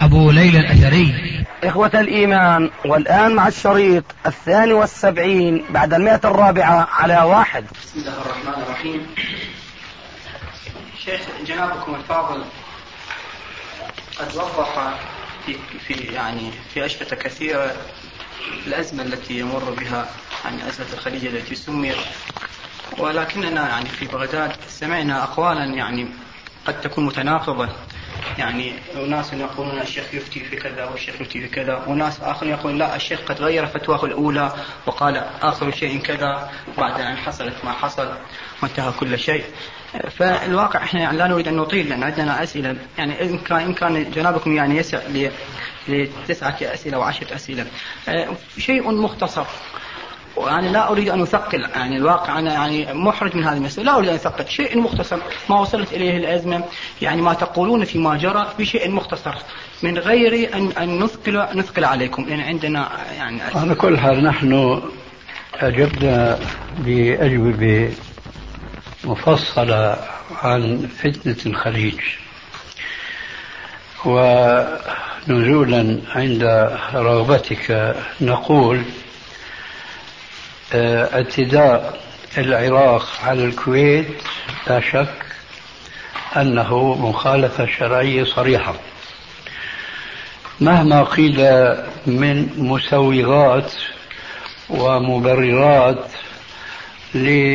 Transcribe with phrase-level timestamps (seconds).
[0.00, 1.14] أبو ليلى الأثري
[1.64, 8.62] إخوة الإيمان والآن مع الشريط الثاني والسبعين بعد المئة الرابعة على واحد بسم الله الرحمن
[8.62, 9.06] الرحيم
[11.04, 12.44] شيخ جنابكم الفاضل
[14.18, 14.94] قد وضح
[15.46, 15.56] في,
[15.88, 17.72] في يعني في أشرطة كثيرة
[18.66, 20.06] الأزمة التي يمر بها
[20.44, 21.96] يعني أزمة الخليج التي سميت
[22.98, 26.08] ولكننا يعني في بغداد سمعنا أقوالا يعني
[26.66, 27.68] قد تكون متناقضة
[28.38, 32.96] يعني أناس يقولون الشيخ يفتي في كذا والشيخ يفتي في كذا وناس آخرين يقولون لا
[32.96, 34.52] الشيخ قد غير فتواه الأولى
[34.86, 38.08] وقال آخر شيء كذا بعد أن حصلت ما حصل
[38.62, 39.44] وانتهى كل شيء
[40.18, 44.10] فالواقع احنا يعني لا نريد ان نطيل لان عندنا اسئله يعني ان كان ان كان
[44.10, 44.98] جنابكم يعني يسع
[45.88, 47.66] لتسعه اسئله وعشره اسئله
[48.58, 49.44] شيء مختصر
[50.36, 54.08] وأنا لا أريد أن أثقل يعني الواقع أنا يعني محرج من هذه المسألة لا أريد
[54.08, 55.16] أن أثقل شيء مختصر
[55.50, 56.64] ما وصلت إليه الأزمة
[57.02, 59.34] يعني ما تقولون فيما جرى بشيء مختصر
[59.82, 64.82] من غير أن أن نثقل نثقل عليكم لأن عندنا يعني على كل حال نحن
[65.54, 66.38] أجبنا
[66.78, 67.92] بأجوبة
[69.04, 69.96] مفصلة
[70.42, 72.00] عن فتنة الخليج
[74.04, 76.42] ونزولا عند
[76.94, 78.82] رغبتك نقول
[80.72, 81.98] اعتداء
[82.36, 84.06] آه، العراق على الكويت
[84.66, 85.16] لا شك
[86.36, 88.74] أنه مخالفة شرعية صريحة
[90.60, 91.36] مهما قيل
[92.06, 93.72] من مسوغات
[94.70, 95.98] ومبررات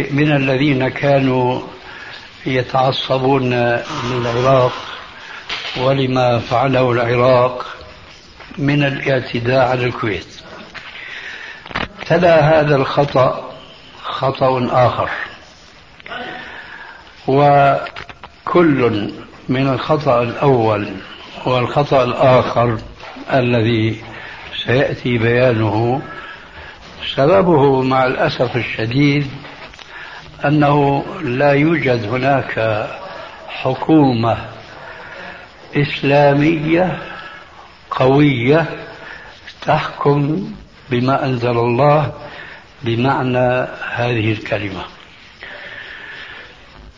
[0.09, 1.61] من الذين كانوا
[2.45, 3.53] يتعصبون
[4.11, 4.73] للعراق
[5.77, 7.65] ولما فعله العراق
[8.57, 10.34] من الاعتداء على الكويت
[12.05, 13.49] تلا هذا الخطأ
[14.03, 15.09] خطأ آخر
[17.27, 19.11] وكل
[19.49, 20.87] من الخطأ الأول
[21.45, 22.77] والخطأ الآخر
[23.33, 24.03] الذي
[24.65, 26.01] سيأتي بيانه
[27.15, 29.27] سببه مع الأسف الشديد
[30.45, 32.87] أنه لا يوجد هناك
[33.49, 34.37] حكومة
[35.75, 36.97] إسلامية
[37.91, 38.65] قوية
[39.61, 40.49] تحكم
[40.89, 42.11] بما أنزل الله
[42.81, 44.81] بمعنى هذه الكلمة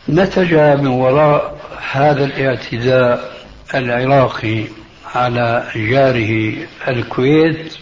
[0.08, 1.58] نتج من وراء
[1.92, 3.32] هذا الاعتداء
[3.74, 4.64] العراقي
[5.14, 6.54] على جاره
[6.88, 7.74] الكويت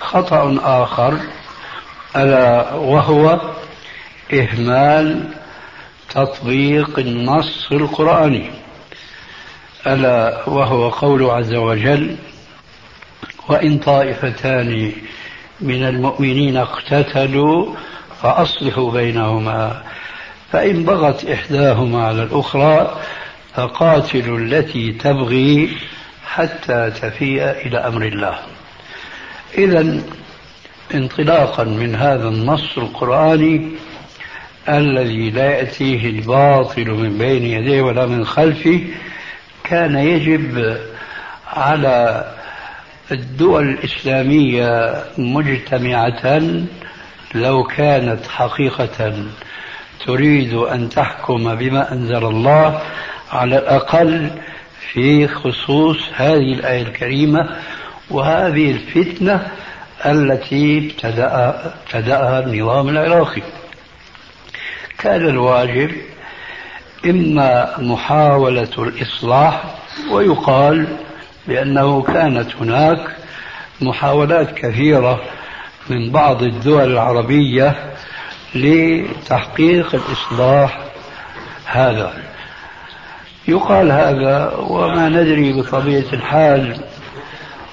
[0.00, 1.18] خطأ آخر
[2.16, 3.40] ألا وهو
[4.32, 5.28] إهمال
[6.14, 8.50] تطبيق النص القرآني
[9.86, 12.16] ألا وهو قول عز وجل
[13.48, 14.92] وإن طائفتان
[15.60, 17.74] من المؤمنين اقتتلوا
[18.22, 19.82] فأصلحوا بينهما
[20.52, 23.00] فإن بغت إحداهما على الأخرى
[23.54, 25.76] فقاتلوا التي تبغي
[26.26, 28.38] حتى تفيء إلى أمر الله
[29.58, 30.00] إذا
[30.94, 33.68] انطلاقا من هذا النص القرآني
[34.68, 38.80] الذي لا يأتيه الباطل من بين يديه ولا من خلفه
[39.64, 40.76] كان يجب
[41.52, 42.24] على
[43.12, 46.42] الدول الإسلامية مجتمعة
[47.34, 48.88] لو كانت حقيقة
[50.06, 52.80] تريد أن تحكم بما أنزل الله
[53.32, 54.30] على الأقل
[54.92, 57.48] في خصوص هذه الآية الكريمة
[58.10, 59.48] وهذه الفتنة
[60.06, 63.42] التي ابتدأها النظام العراقي
[64.98, 65.90] كان الواجب
[67.04, 69.64] إما محاولة الإصلاح
[70.10, 70.86] ويقال
[71.48, 73.16] لأنه كانت هناك
[73.80, 75.20] محاولات كثيرة
[75.90, 77.92] من بعض الدول العربية
[78.54, 80.80] لتحقيق الإصلاح
[81.64, 82.12] هذا
[83.48, 86.78] يقال هذا وما ندري بطبيعة الحال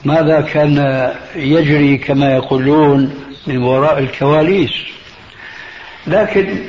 [0.05, 3.13] ماذا كان يجري كما يقولون
[3.47, 4.71] من وراء الكواليس
[6.07, 6.59] لكن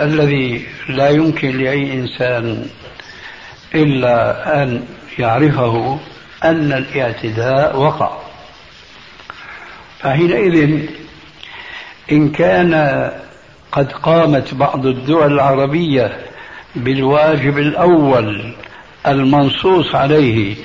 [0.00, 2.66] الذي لا يمكن لأي إنسان
[3.74, 4.28] إلا
[4.62, 4.82] أن
[5.18, 5.98] يعرفه
[6.44, 8.16] أن الاعتداء وقع
[9.98, 10.86] فحينئذ
[12.12, 13.10] إن كان
[13.72, 16.18] قد قامت بعض الدول العربية
[16.76, 18.52] بالواجب الأول
[19.06, 20.56] المنصوص عليه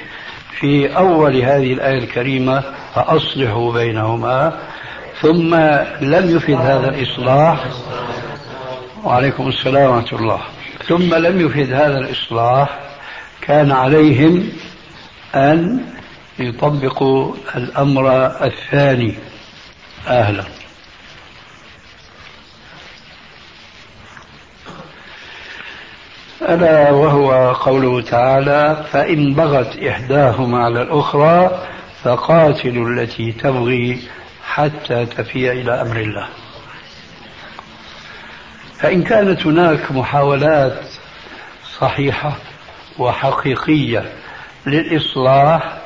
[0.60, 2.64] في أول هذه الآية الكريمة
[2.96, 4.60] فأصلحوا بينهما
[5.22, 5.56] ثم
[6.06, 7.64] لم يفد هذا الإصلاح
[9.04, 10.40] وعليكم السلام ورحمة الله
[10.88, 12.80] ثم لم يفد هذا الإصلاح
[13.42, 14.50] كان عليهم
[15.36, 15.80] أن
[16.40, 19.16] يطبقوا الأمر الثاني
[20.08, 20.44] أهلا
[26.42, 31.66] ألا وهو قوله تعالى فإن بغت إحداهما على الأخرى
[32.04, 34.02] فقاتلوا التي تبغي
[34.46, 36.28] حتى تفي إلى أمر الله
[38.80, 40.82] فإن كانت هناك محاولات
[41.82, 42.34] صحيحة
[43.00, 44.21] وحقيقية
[44.66, 45.78] للإصلاح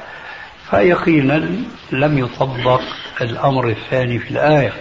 [0.70, 1.50] فيقينا
[1.92, 2.82] لم يطبق
[3.22, 4.74] الأمر الثاني في الآية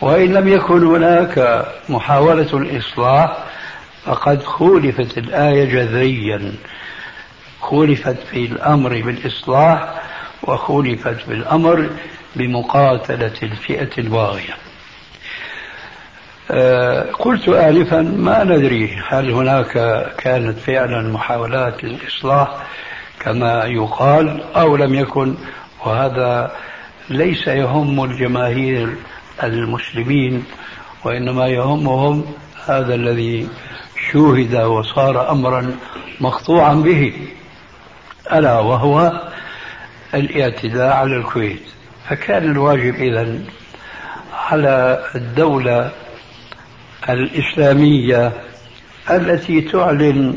[0.00, 3.36] وإن لم يكن هناك محاولة الإصلاح
[4.04, 6.54] فقد خولفت الآية جذريا
[7.60, 9.94] خولفت في الأمر بالإصلاح
[10.42, 11.90] وخولفت بالأمر
[12.36, 14.54] بمقاتلة الفئة الباغية
[16.50, 19.72] آه، قلت آلفا ما ندري هل هناك
[20.18, 22.54] كانت فعلا محاولات للإصلاح
[23.22, 25.34] كما يقال أو لم يكن
[25.86, 26.52] وهذا
[27.10, 28.88] ليس يهم الجماهير
[29.44, 30.44] المسلمين
[31.04, 32.24] وإنما يهمهم
[32.68, 33.48] هذا الذي
[34.12, 35.76] شوهد وصار أمرا
[36.20, 37.12] مقطوعا به
[38.32, 39.22] ألا وهو
[40.14, 41.62] الاعتداء على الكويت
[42.08, 43.38] فكان الواجب إذا
[44.34, 45.90] على الدولة
[47.08, 48.32] الإسلامية
[49.10, 50.36] التي تعلن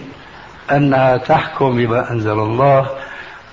[0.72, 2.88] أنها تحكم بما أنزل الله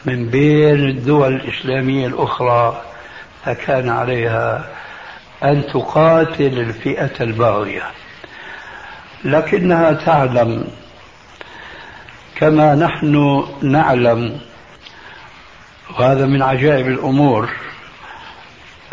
[0.04, 2.80] من بين الدول الإسلامية الأخرى
[3.44, 4.64] فكان عليها
[5.44, 7.82] أن تقاتل الفئة الباغية
[9.24, 10.64] لكنها تعلم
[12.36, 14.40] كما نحن نعلم
[15.98, 17.48] وهذا من عجائب الأمور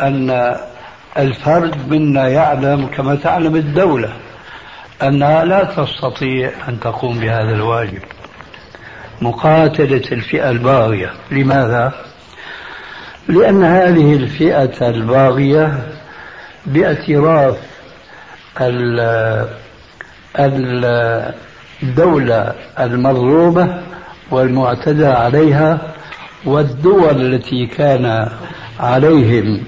[0.00, 0.56] أن
[1.18, 4.12] الفرد منا يعلم كما تعلم الدولة
[5.02, 8.02] أنها لا تستطيع أن تقوم بهذا الواجب
[9.22, 11.92] مقاتلة الفئة الباغية لماذا؟
[13.28, 15.82] لأن هذه الفئة الباغية
[16.66, 17.56] باعتراف
[21.82, 23.80] الدولة المضروبة
[24.30, 25.78] والمعتدى عليها
[26.44, 28.28] والدول التي كان
[28.80, 29.62] عليهم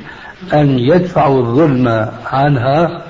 [0.55, 3.03] أن يدفعوا الظلم عنها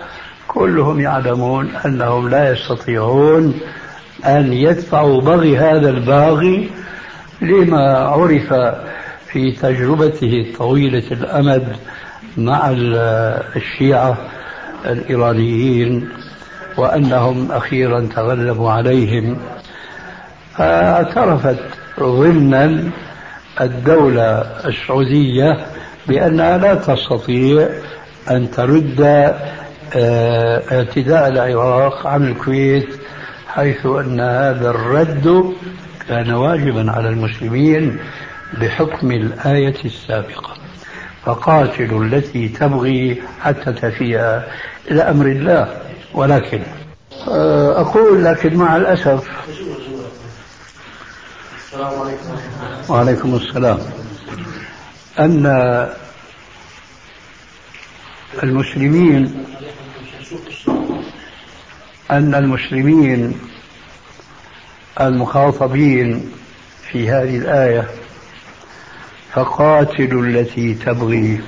[0.54, 3.54] كلهم يعلمون أنهم لا يستطيعون
[4.26, 6.70] أن يدفعوا بغي هذا الباغي
[7.42, 8.54] لما عرف
[9.26, 11.76] في تجربته طويلة الأمد
[12.36, 12.70] مع
[13.56, 14.16] الشيعة
[14.86, 16.08] الإيرانيين
[16.78, 19.36] وأنهم أخيرا تغلبوا عليهم
[20.56, 21.58] فاعترفت
[22.00, 22.84] ضمنا
[23.60, 24.22] الدولة
[24.64, 25.66] السعودية
[26.08, 27.68] بأنها لا تستطيع
[28.30, 29.32] أن ترد
[29.96, 32.88] آه، اعتداء العراق عن الكويت
[33.48, 35.52] حيث أن هذا الرد
[36.08, 37.98] كان واجبا على المسلمين
[38.60, 40.54] بحكم الآية السابقة
[41.24, 44.46] فقاتلوا التي تبغي حتى تفيها
[44.90, 45.76] إلى أمر الله
[46.14, 46.60] ولكن
[47.28, 49.28] آه، أقول لكن مع الأسف
[51.56, 52.36] السلام عليكم
[52.88, 53.78] وعليكم السلام
[55.18, 55.46] أن
[58.42, 59.44] المسلمين
[62.10, 63.32] أن المسلمين
[65.00, 66.30] المخاطبين
[66.90, 67.84] في هذه الآية
[69.32, 71.40] فقاتلوا التي تبغي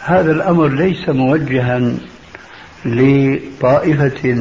[0.00, 1.94] هذا الأمر ليس موجها
[2.84, 4.34] لطائفة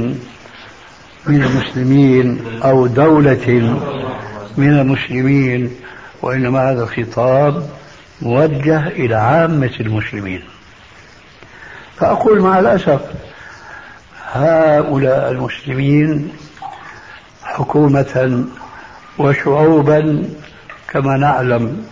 [1.28, 3.76] من المسلمين أو دولة
[4.58, 5.72] من المسلمين
[6.22, 7.70] وإنما هذا الخطاب
[8.22, 10.42] موجه إلى عامة المسلمين
[12.00, 13.02] فأقول مع الأسف
[14.32, 16.32] هؤلاء المسلمين
[17.44, 18.44] حكومة
[19.18, 20.24] وشعوبا
[20.88, 21.86] كما نعلم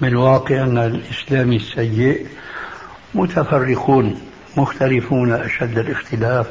[0.00, 2.26] من واقعنا الإسلامي السيء
[3.14, 4.20] متفرقون
[4.56, 6.46] مختلفون أشد الاختلاف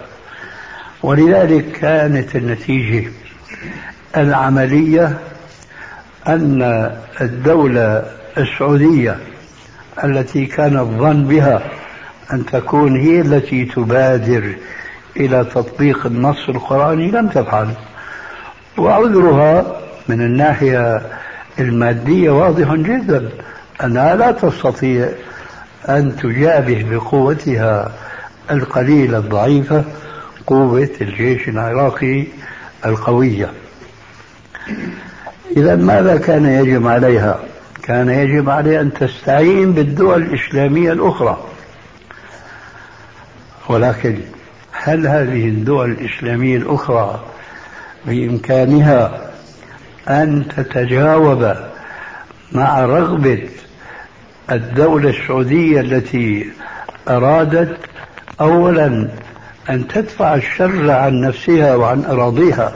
[1.04, 3.10] ولذلك كانت النتيجة
[4.18, 5.20] العملية
[6.28, 6.62] أن
[7.22, 8.06] الدولة
[8.38, 9.18] السعودية
[10.04, 11.62] التي كان الظن بها
[12.34, 14.54] أن تكون هي التي تبادر
[15.18, 17.70] إلى تطبيق النص القرآني لم تفعل
[18.78, 21.02] وعذرها من الناحية
[21.60, 23.30] المادية واضح جدا
[23.84, 25.10] أنها لا تستطيع
[25.90, 27.92] أن تجابه بقوتها
[28.52, 29.84] القليلة الضعيفة
[30.48, 32.24] قوة الجيش العراقي
[32.86, 33.50] القوية
[35.58, 37.40] إذا ماذا كان يجب عليها؟
[37.84, 41.38] كان يجب عليها أن تستعين بالدول الإسلامية الأخرى
[43.70, 44.16] ولكن
[44.72, 47.20] هل هذه الدول الإسلامية الأخرى
[48.06, 49.32] بإمكانها
[50.10, 51.56] أن تتجاوب
[52.52, 53.48] مع رغبة
[54.52, 56.50] الدولة السعودية التي
[57.10, 57.78] أرادت
[58.42, 59.08] أولا
[59.70, 62.74] أن تدفع الشر عن نفسها وعن أراضيها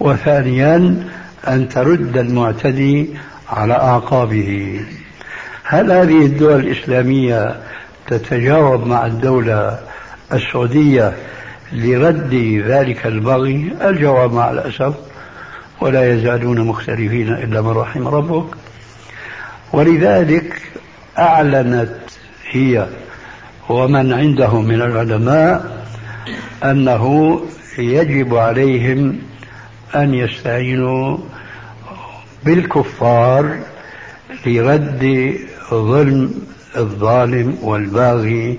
[0.00, 1.06] وثانيا
[1.48, 3.10] أن ترد المعتدي
[3.50, 4.80] على أعقابه
[5.64, 7.60] هل هذه الدول الإسلامية
[8.06, 9.78] تتجاوب مع الدولة
[10.32, 11.12] السعودية
[11.72, 14.94] لرد ذلك البغي الجواب مع الأسف
[15.80, 18.56] ولا يزالون مختلفين إلا من رحم ربك
[19.72, 20.62] ولذلك
[21.18, 21.92] أعلنت
[22.50, 22.86] هي
[23.68, 25.82] ومن عندهم من العلماء
[26.64, 27.40] أنه
[27.78, 29.18] يجب عليهم
[29.96, 31.18] أن يستعينوا
[32.44, 33.58] بالكفار
[34.46, 35.34] لرد
[35.70, 36.34] ظلم
[36.76, 38.58] الظالم والباغي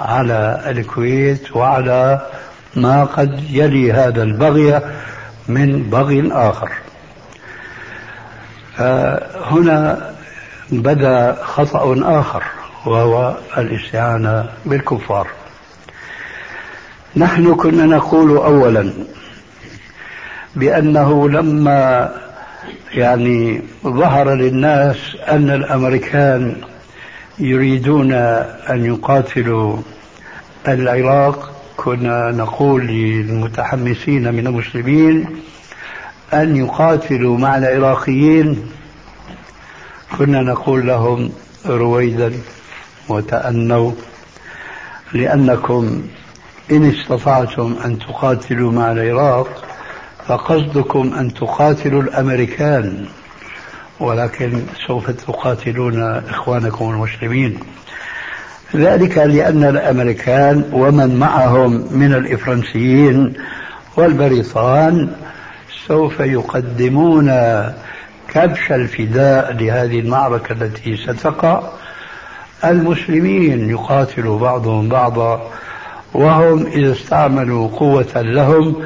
[0.00, 2.26] على الكويت وعلى
[2.76, 4.80] ما قد يلي هذا البغي
[5.48, 6.70] من بغي آخر
[8.80, 10.10] آه، هنا
[10.70, 12.42] بدا خطأ آخر
[12.86, 15.26] وهو الاستعانة بالكفار
[17.16, 18.92] نحن كنا نقول أولا
[20.56, 22.08] بأنه لما
[22.94, 24.96] يعني ظهر للناس
[25.30, 26.56] أن الأمريكان
[27.38, 29.76] يريدون أن يقاتلوا
[30.68, 35.26] العراق كنا نقول للمتحمسين من المسلمين
[36.34, 38.62] أن يقاتلوا مع العراقيين
[40.18, 41.32] كنا نقول لهم
[41.66, 42.32] رويدا
[43.08, 43.92] وتأنوا
[45.12, 46.02] لأنكم
[46.70, 49.64] إن استطعتم أن تقاتلوا مع العراق
[50.26, 53.06] فقصدكم أن تقاتلوا الأمريكان
[54.00, 57.58] ولكن سوف تقاتلون إخوانكم المسلمين
[58.76, 63.32] ذلك لأن الأمريكان ومن معهم من الإفرنسيين
[63.96, 65.08] والبريطان
[65.88, 67.26] سوف يقدمون
[68.28, 71.62] كبش الفداء لهذه المعركة التي ستقع
[72.64, 75.50] المسلمين يقاتل بعضهم بعضا
[76.14, 78.76] وهم إذا استعملوا قوة لهم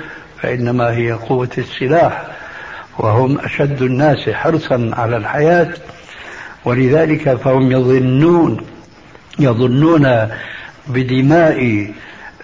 [0.42, 2.24] فإنما هي قوة السلاح
[2.98, 5.68] وهم أشد الناس حرصا على الحياة
[6.64, 8.60] ولذلك فهم يظنون
[9.38, 10.28] يظنون
[10.88, 11.90] بدماء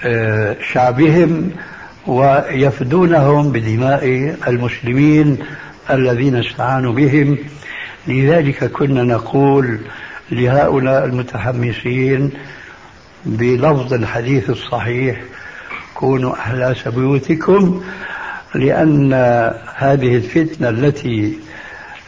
[0.06, 1.50] آه، شعبهم
[2.06, 4.04] ويفدونهم بدماء
[4.49, 5.38] المسلمين
[5.90, 7.38] الذين استعانوا بهم
[8.08, 9.78] لذلك كنا نقول
[10.30, 12.30] لهؤلاء المتحمسين
[13.25, 15.20] بلفظ الحديث الصحيح
[15.94, 17.82] كونوا أحلاس بيوتكم
[18.54, 19.12] لأن
[19.76, 21.38] هذه الفتنة التي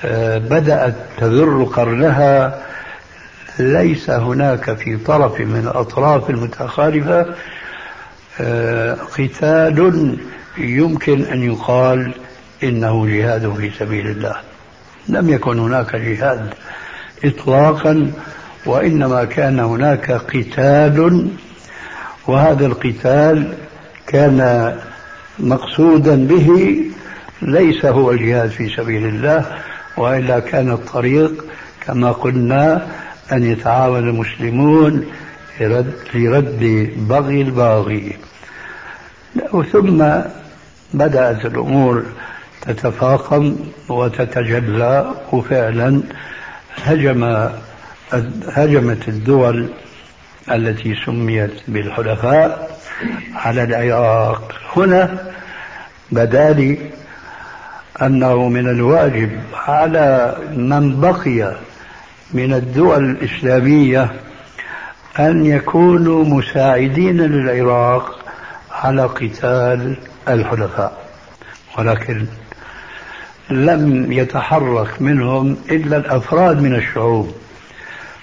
[0.04, 2.58] آه، بدأت تذر قرنها
[3.58, 7.26] ليس هناك في طرف من الأطراف المتخالفة
[8.40, 10.16] آه، قتال
[10.58, 12.12] يمكن أن يقال
[12.62, 14.34] إنه جهاد في سبيل الله
[15.08, 16.54] لم يكن هناك جهاد
[17.24, 18.10] إطلاقا
[18.66, 21.28] وإنما كان هناك قتال
[22.26, 23.54] وهذا القتال
[24.06, 24.40] كان
[25.38, 26.76] مقصودا به
[27.42, 29.44] ليس هو الجهاد في سبيل الله
[29.96, 31.44] والا كان الطريق
[31.80, 32.86] كما قلنا
[33.32, 35.06] ان يتعاون المسلمون
[35.60, 38.16] لرد, بغي الباغي
[39.72, 40.04] ثم
[40.94, 42.02] بدات الامور
[42.62, 43.56] تتفاقم
[43.88, 46.00] وتتجلى وفعلا
[46.84, 47.36] هجم
[48.48, 49.68] هجمت الدول
[50.52, 52.78] التي سميت بالحلفاء
[53.34, 55.18] على العراق هنا
[56.10, 56.78] بدا لي
[58.02, 61.56] أنه من الواجب على من بقي
[62.34, 64.10] من الدول الإسلامية
[65.18, 68.18] أن يكونوا مساعدين للعراق
[68.72, 69.96] على قتال
[70.28, 70.92] الحلفاء
[71.78, 72.24] ولكن
[73.50, 77.34] لم يتحرك منهم إلا الأفراد من الشعوب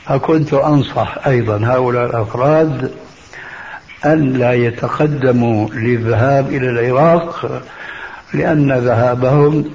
[0.06, 2.92] فكنت أنصح أيضا هؤلاء الأفراد
[4.06, 7.62] أن لا يتقدموا للذهاب إلى العراق
[8.34, 9.66] لأن ذهابهم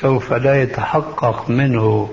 [0.00, 2.10] سوف لا يتحقق منه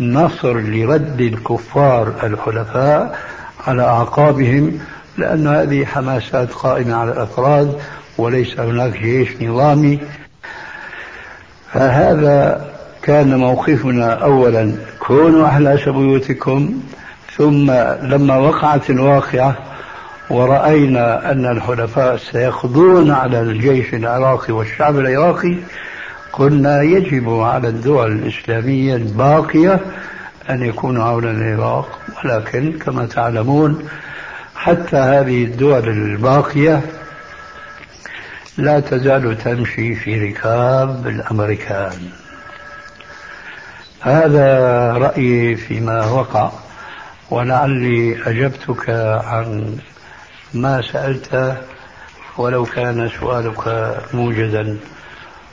[0.00, 3.18] نصر لرد الكفار الحلفاء
[3.66, 4.78] على أعقابهم
[5.18, 7.80] لأن هذه حماسات قائمة على الأفراد
[8.18, 9.98] وليس هناك جيش نظامي
[11.72, 12.67] فهذا
[13.08, 16.80] كان موقفنا أولا كونوا أحلاس بيوتكم
[17.36, 17.70] ثم
[18.02, 19.56] لما وقعت الواقعة
[20.30, 25.54] ورأينا أن الحلفاء سيقضون على الجيش العراقي والشعب العراقي
[26.32, 29.80] قلنا يجب على الدول الإسلامية الباقية
[30.50, 33.88] أن يكونوا عونا للعراق ولكن كما تعلمون
[34.56, 36.80] حتى هذه الدول الباقية
[38.58, 41.92] لا تزال تمشي في ركاب الأمريكان
[44.00, 44.58] هذا
[44.92, 46.50] رأيي فيما وقع
[47.30, 48.90] ولعلي أجبتك
[49.24, 49.78] عن
[50.54, 51.56] ما سألته
[52.38, 53.58] ولو كان سؤالك
[54.14, 54.78] موجدا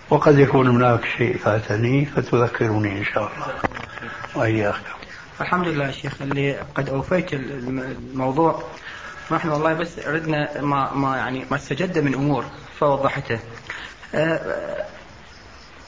[0.09, 3.47] وقد يكون هناك شيء فاتني فتذكرني إن شاء الله
[4.35, 4.75] وإياك
[5.41, 8.63] الحمد لله يا شيخ اللي قد أوفيت الموضوع
[9.31, 12.45] نحن والله بس أردنا ما, ما يعني ما استجد من أمور
[12.79, 13.39] فوضحته
[14.15, 14.85] أه،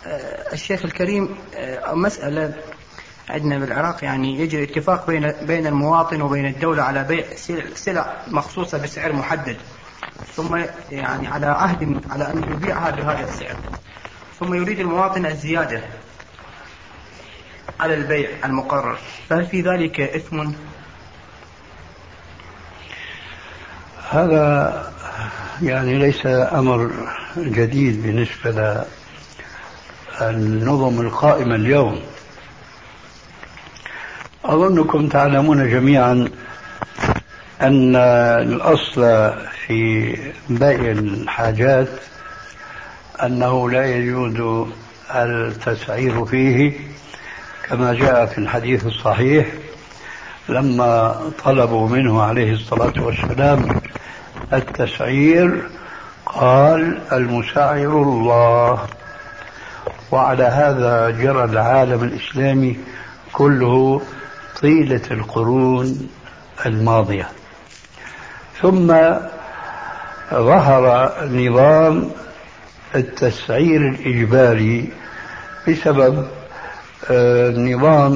[0.08, 2.54] آه، الشيخ الكريم آه، مسألة
[3.30, 7.26] عندنا بالعراق يعني يجري اتفاق بين بين المواطن وبين الدولة على بيع
[7.76, 9.58] سلع مخصوصة بسعر محدد
[10.36, 13.56] ثم يعني على عهد على أن يبيعها بهذا السعر
[14.40, 15.82] ثم يريد المواطن الزيادة
[17.80, 18.98] على البيع المقرر
[19.30, 20.50] فهل في ذلك إثم؟
[24.10, 24.94] هذا
[25.64, 26.92] يعني ليس أمر
[27.38, 28.86] جديد بالنسبة
[30.22, 32.00] النظم القائمة اليوم
[34.46, 36.28] أظنكم تعلمون جميعا
[37.62, 39.32] أن الأصل
[39.68, 40.04] في
[40.50, 41.88] بيع الحاجات
[43.24, 44.68] أنه لا يجوز
[45.16, 46.74] التسعير فيه
[47.68, 49.48] كما جاء في الحديث الصحيح
[50.50, 53.82] لما طلبوا منه عليه الصلاة والسلام
[54.54, 55.70] التسعير
[56.26, 58.86] قال المسعر الله
[60.12, 62.78] وعلى هذا جرى العالم الإسلامي
[63.34, 64.02] كله
[64.62, 66.10] طيلة القرون
[66.66, 67.28] الماضية
[68.62, 68.88] ثم
[70.34, 72.10] ظهر نظام
[72.96, 74.90] التسعير الإجباري
[75.68, 76.28] بسبب
[77.10, 78.14] النظام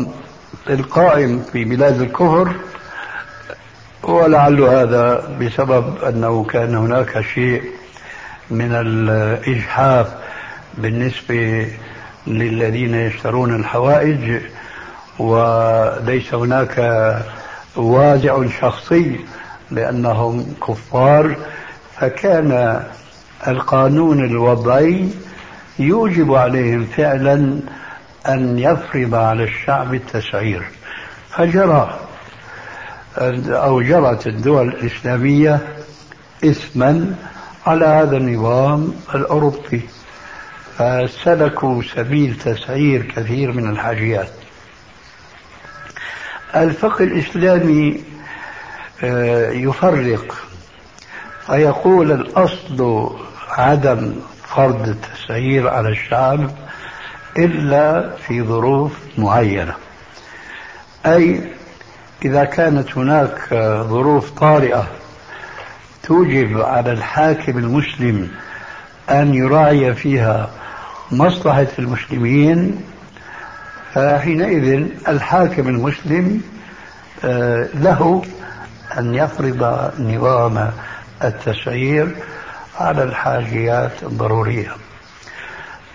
[0.70, 2.56] آه، القائم في بلاد الكفر
[4.04, 7.64] ولعل هذا بسبب أنه كان هناك شيء
[8.52, 10.14] من الإجحاف
[10.78, 11.68] بالنسبة
[12.28, 14.42] للذين يشترون الحوائج
[15.20, 16.78] وليس هناك
[17.76, 19.20] وازع شخصي
[19.72, 21.36] لأنهم كفار
[22.00, 22.84] فكان
[23.48, 25.08] القانون الوضعي
[25.80, 27.60] يوجب عليهم فعلا
[28.28, 30.64] أن يفرض على الشعب التسعير
[31.30, 32.00] فجرى
[33.48, 35.60] أو جرت الدول الإسلامية
[36.46, 37.16] إثما
[37.66, 39.82] على هذا النظام الأوروبي
[40.82, 44.30] فسلكوا سبيل تسعير كثير من الحاجيات
[46.56, 48.04] الفقه الإسلامي
[49.04, 50.36] آه، يفرق
[51.48, 53.10] فيقول الأصل
[53.50, 54.16] عدم
[54.48, 56.52] فرض التسعير على الشعب
[57.38, 59.74] إلا في ظروف معينة
[61.06, 61.42] أي
[62.26, 63.38] إذا كانت هناك
[63.84, 64.88] ظروف طارئة
[66.04, 68.32] توجب على الحاكم المسلم
[69.10, 70.50] أن يراعي فيها
[71.12, 72.78] مصلحة المسلمين
[73.94, 76.42] فحينئذ الحاكم المسلم
[77.26, 78.22] آه، له
[78.98, 80.72] أن يفرض نظام
[81.24, 82.16] التسعير
[82.80, 84.72] على الحاجيات الضرورية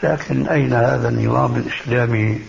[0.03, 2.41] لكن أين هذا النظام الإسلامي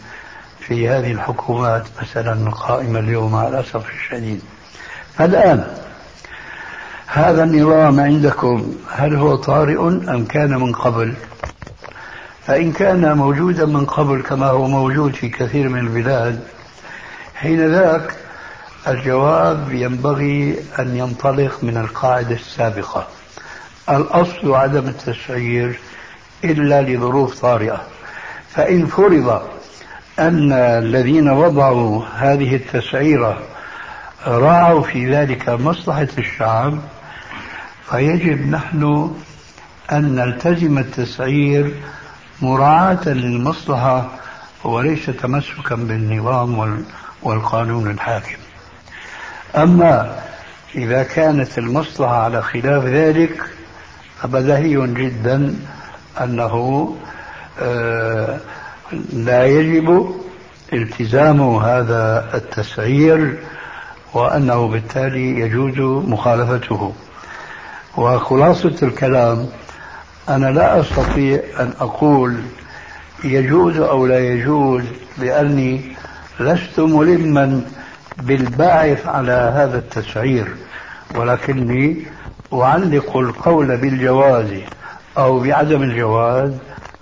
[0.60, 4.42] في هذه الحكومات مثلا القائمة اليوم على الأسف الشديد
[5.22, 5.68] الآن
[7.08, 11.14] هذا النظام عندكم هل هو طارئ أم كان من قبل؟
[12.48, 16.44] فإن كان موجودا من قبل كما هو موجود في كثير من البلاد
[17.36, 18.16] حين ذاك
[18.88, 23.08] الجواب ينبغي أن ينطلق من القاعدة السابقة
[23.90, 25.80] الأصل عدم التسعير
[26.44, 27.82] إلا لظروف طارئة
[28.50, 29.42] فإن فرض
[30.20, 33.38] أن الذين وضعوا هذه التسعيرة
[34.28, 36.80] راعوا في ذلك مصلحة الشعب
[37.90, 39.14] فيجب نحن
[39.92, 41.72] أن نلتزم التسعير
[42.42, 44.10] مراعاة للمصلحة
[44.64, 46.84] وليس تمسكا بالنظام
[47.24, 48.36] والقانون الحاكم
[49.56, 50.20] أما
[50.76, 53.42] إذا كانت المصلحة على خلاف ذلك
[54.22, 55.56] فبدهي جدا
[56.22, 56.96] أنه
[57.62, 58.40] آه،
[59.14, 60.16] لا يجب
[60.74, 63.38] التزام هذا التسعير
[64.14, 66.94] وأنه بالتالي يجوز مخالفته
[67.98, 69.48] وخلاصة الكلام
[70.30, 72.38] أنا لا أستطيع أن أقول
[73.24, 74.84] يجوز أو لا يجوز
[75.18, 75.82] لأني
[76.40, 77.62] لست ملما
[78.18, 80.48] بالباعث على هذا التسعير
[81.16, 82.02] ولكني
[82.54, 84.48] أعلق القول بالجواز
[85.18, 86.52] أو بعدم الجواز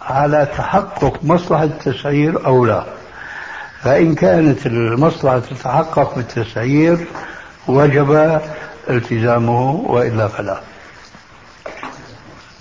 [0.02, 2.84] على تحقق مصلحة التسعير أو لا
[3.82, 6.98] فإن كانت المصلحة تتحقق بالتسعير
[7.68, 8.40] وجب
[8.90, 10.60] التزامه وإلا فلا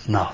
[0.09, 0.27] نعم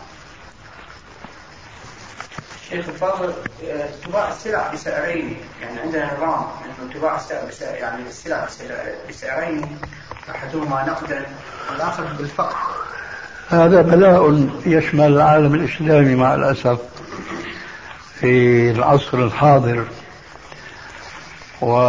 [2.71, 3.33] شيخ الفاضل
[3.71, 8.49] آه، تباع السلع بسعرين يعني عندنا نظام انه يعني تباع السلع بسعر يعني السلع
[9.09, 9.79] بسعرين
[10.31, 11.27] احدهما نقدا
[11.73, 12.57] والاخر بالفقر
[13.49, 16.79] هذا بلاء يشمل العالم الاسلامي مع الاسف
[18.21, 19.85] في العصر الحاضر
[21.61, 21.89] ومع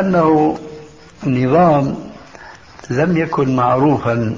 [0.00, 0.58] انه
[1.24, 2.10] نظام
[2.90, 4.36] لم يكن معروفا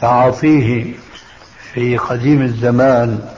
[0.00, 0.94] تعاطيه
[1.74, 3.28] في قديم الزمان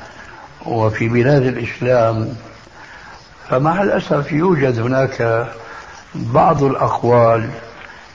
[0.66, 2.28] وفي بلاد الإسلام
[3.48, 5.46] فمع الأسف يوجد هناك
[6.14, 7.48] بعض الأقوال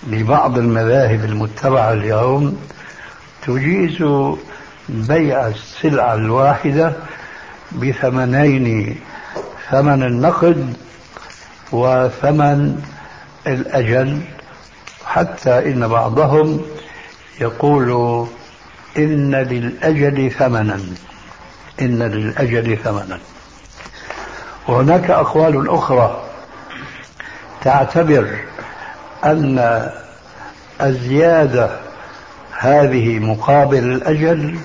[0.08, 2.60] لبعض المذاهب المتبعة اليوم
[3.48, 4.04] تجيز
[4.90, 6.94] بيع السلعة الواحدة
[7.72, 8.96] بثمنين
[9.72, 10.74] ثمن النقد
[11.72, 12.82] وثمن
[13.48, 14.22] الأجل
[15.06, 16.62] حتى إن بعضهم
[17.42, 18.28] يقول
[18.98, 20.80] إن للأجل ثمنا
[21.82, 23.20] إن للأجل ثمنا
[24.68, 26.24] وهناك أقوال أخرى
[27.64, 28.38] تعتبر
[29.26, 29.88] أن
[30.82, 31.80] الزيادة
[32.58, 34.58] هذه مقابل الأجل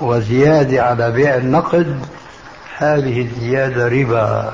[0.00, 2.00] وزيادة على بيع النقد
[2.78, 4.52] هذه الزيادة ربا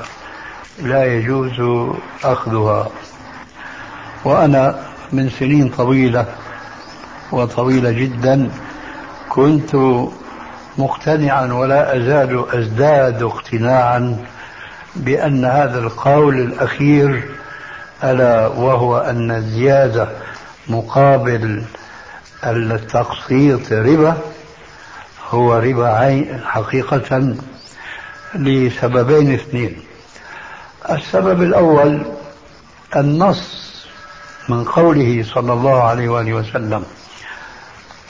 [0.82, 1.86] لا يجوز
[2.24, 2.86] أخذها
[4.24, 4.78] وأنا
[5.12, 6.26] من سنين طويلة
[7.32, 8.50] وطويلة جدا
[9.28, 9.74] كنت
[10.78, 14.16] مقتنعا ولا أزال أزداد اقتناعا
[14.96, 17.28] بأن هذا القول الأخير
[18.04, 20.08] ألا وهو أن الزيادة
[20.68, 21.64] مقابل
[22.46, 24.16] التقسيط ربا
[25.30, 27.34] هو ربا عين حقيقة
[28.34, 29.76] لسببين اثنين
[30.90, 32.02] السبب الأول
[32.96, 33.64] النص
[34.48, 36.84] من قوله صلى الله عليه وآله وسلم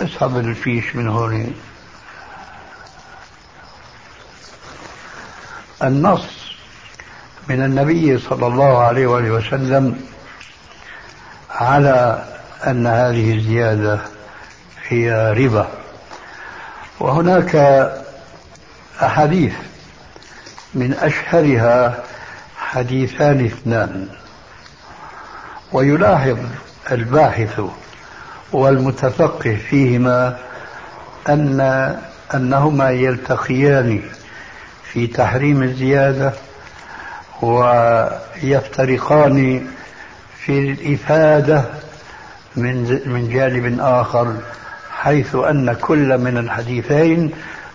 [0.02, 1.54] اسحب الفيش من هون
[5.88, 6.26] النص
[7.48, 10.00] من النبي صلى الله عليه وآله وسلم
[11.50, 12.24] على
[12.66, 13.98] أن هذه الزيادة
[14.88, 15.68] هي ربا
[17.00, 17.54] وهناك
[19.02, 19.54] أحاديث
[20.74, 21.94] من أشهرها
[22.56, 24.08] حديثان اثنان
[25.72, 26.38] ويلاحظ
[26.92, 27.60] الباحث
[28.52, 30.38] والمتفقه فيهما
[31.28, 31.60] أن
[32.34, 34.02] أنهما يلتقيان
[34.94, 36.32] في تحريم الزيادة
[37.42, 39.66] ويفترقان
[40.38, 41.64] في الإفادة
[42.56, 44.34] من من جانب آخر
[44.90, 47.30] حيث أن كل من الحديثين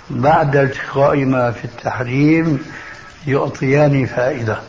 [0.10, 2.66] بعد التقاء ما في التحريم
[3.28, 4.60] يعطيان فائدة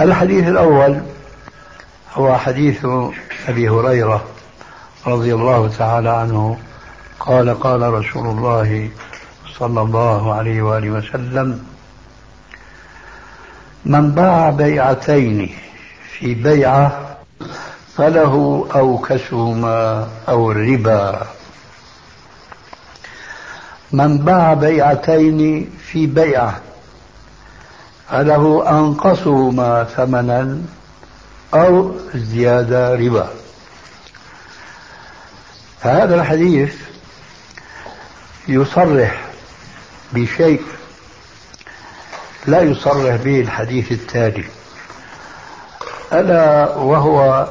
[0.00, 1.00] الحديث الأول
[2.14, 2.86] هو حديث
[3.48, 4.24] أبي هريرة
[5.06, 6.58] رضي الله تعالى عنه
[7.20, 8.90] قال قال رسول الله
[9.58, 11.64] صلى الله عليه وآله وسلم
[13.84, 15.52] من باع بيعتين
[16.18, 17.06] في بيعة
[17.96, 21.26] فله أوكسهما أو الربا
[23.92, 26.60] من باع بيعتين في بيعة
[28.10, 30.58] فله أنقصهما ثمنا
[31.54, 33.28] أو زيادة ربا
[35.80, 36.74] فهذا الحديث
[38.48, 39.27] يصرح
[40.12, 40.60] بشيء
[42.46, 44.44] لا يصرح به الحديث التالي
[46.12, 47.46] ألا وهو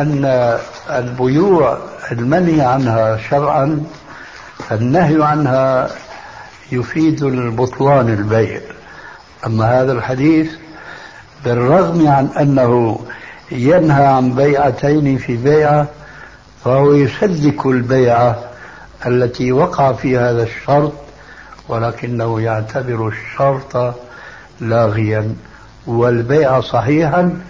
[0.00, 0.58] أن
[0.90, 1.78] البيوع
[2.12, 3.84] المنهي عنها شرعا
[4.72, 5.90] النهي عنها
[6.72, 8.60] يفيد البطلان البيع
[9.46, 10.50] أما هذا الحديث
[11.44, 13.00] بالرغم عن أنه
[13.50, 15.86] ينهى عن بيعتين في بيعة
[16.64, 18.38] فهو يسلك البيعة
[19.06, 20.92] التي وقع فيها هذا الشرط
[21.68, 23.94] ولكنه يعتبر الشرط
[24.60, 25.36] لاغيا
[25.86, 27.40] والبيع صحيحا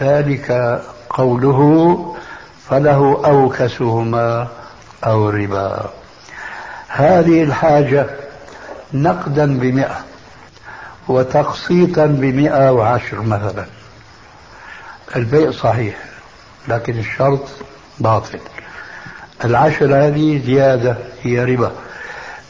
[0.00, 1.60] ذلك قوله
[2.68, 4.48] فله أوكسهما
[5.06, 5.90] أو ربا
[6.88, 8.06] هذه الحاجة
[8.94, 10.00] نقدا بمئة
[11.08, 13.64] وتقسيطا بمئة وعشر مثلا
[15.16, 15.96] البيع صحيح
[16.68, 17.40] لكن الشرط
[17.98, 18.38] باطل
[19.44, 21.72] العشر هذه زيادة هي ربا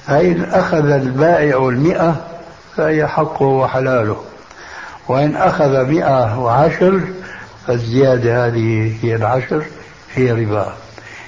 [0.06, 2.16] فإن أخذ البائع المئة
[2.76, 4.16] فهي حقه وحلاله
[5.08, 7.00] وإن أخذ مئة وعشر
[7.66, 9.62] فالزيادة هذه هي العشر
[10.14, 10.74] هي ربا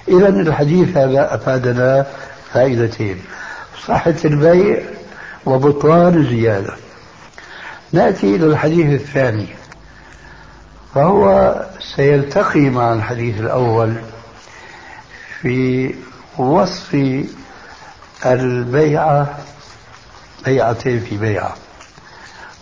[0.08, 2.06] إذا الحديث هذا أفادنا
[2.52, 3.18] فائدتين
[3.87, 4.78] صحة البيع
[5.46, 6.72] وبطلان الزيادة
[7.92, 9.46] نأتي إلى الحديث الثاني
[10.94, 11.54] فهو
[11.96, 13.94] سيلتقي مع الحديث الأول
[15.42, 15.94] في
[16.38, 16.94] وصف
[18.26, 19.38] البيعة
[20.44, 21.54] بيعتين في بيعة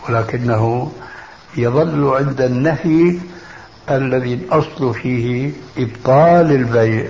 [0.09, 0.93] ولكنه
[1.57, 3.19] يظل عند النهي
[3.91, 7.09] الذي الأصل فيه إبطال البيع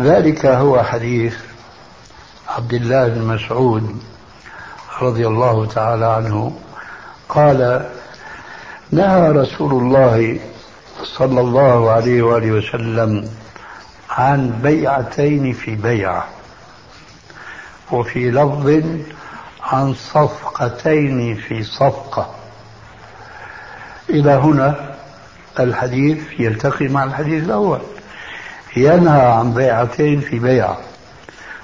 [0.00, 1.36] ذلك هو حديث
[2.48, 3.98] عبد الله بن مسعود
[5.02, 6.58] رضي الله تعالى عنه
[7.28, 7.88] قال
[8.92, 10.38] نهى رسول الله
[11.04, 13.28] صلى الله عليه واله وسلم
[14.10, 16.24] عن بيعتين في بيعه
[17.92, 18.80] وفي لفظ
[19.62, 22.34] عن صفقتين في صفقة
[24.10, 24.94] إلى هنا
[25.60, 27.78] الحديث يلتقي مع الحديث الأول
[28.76, 30.78] ينهى عن بيعتين في بيعة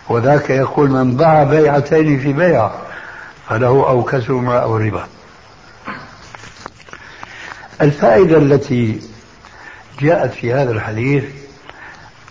[0.08, 2.74] وذاك يقول من باع بيعتين في بيعة
[3.48, 5.06] فله أو كسهما أو ربا
[7.82, 9.00] الفائدة التي
[10.00, 11.24] جاءت في هذا الحديث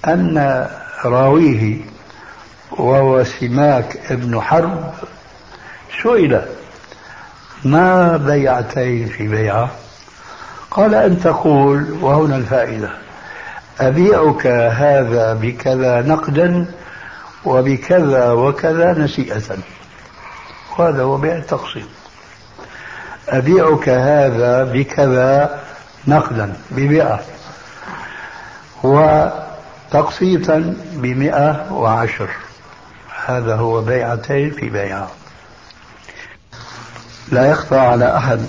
[0.07, 0.67] أن
[1.05, 1.77] راويه
[2.77, 4.93] وهو سماك ابن حرب
[6.03, 6.41] سئل
[7.63, 9.69] ما بيعتين في بيعة
[10.71, 12.89] قال أن تقول وهنا الفائدة
[13.79, 16.65] أبيعك هذا بكذا نقدا
[17.45, 19.41] وبكذا وكذا نسيئة
[20.77, 21.87] وهذا هو بيع التقسيط
[23.29, 25.59] أبيعك هذا بكذا
[26.07, 27.19] نقدا بمئة
[28.83, 32.29] وتقسيطا بمئة وعشر
[33.27, 35.11] هذا هو بيعتين في بيعة
[37.31, 38.45] لا يخفى على أحد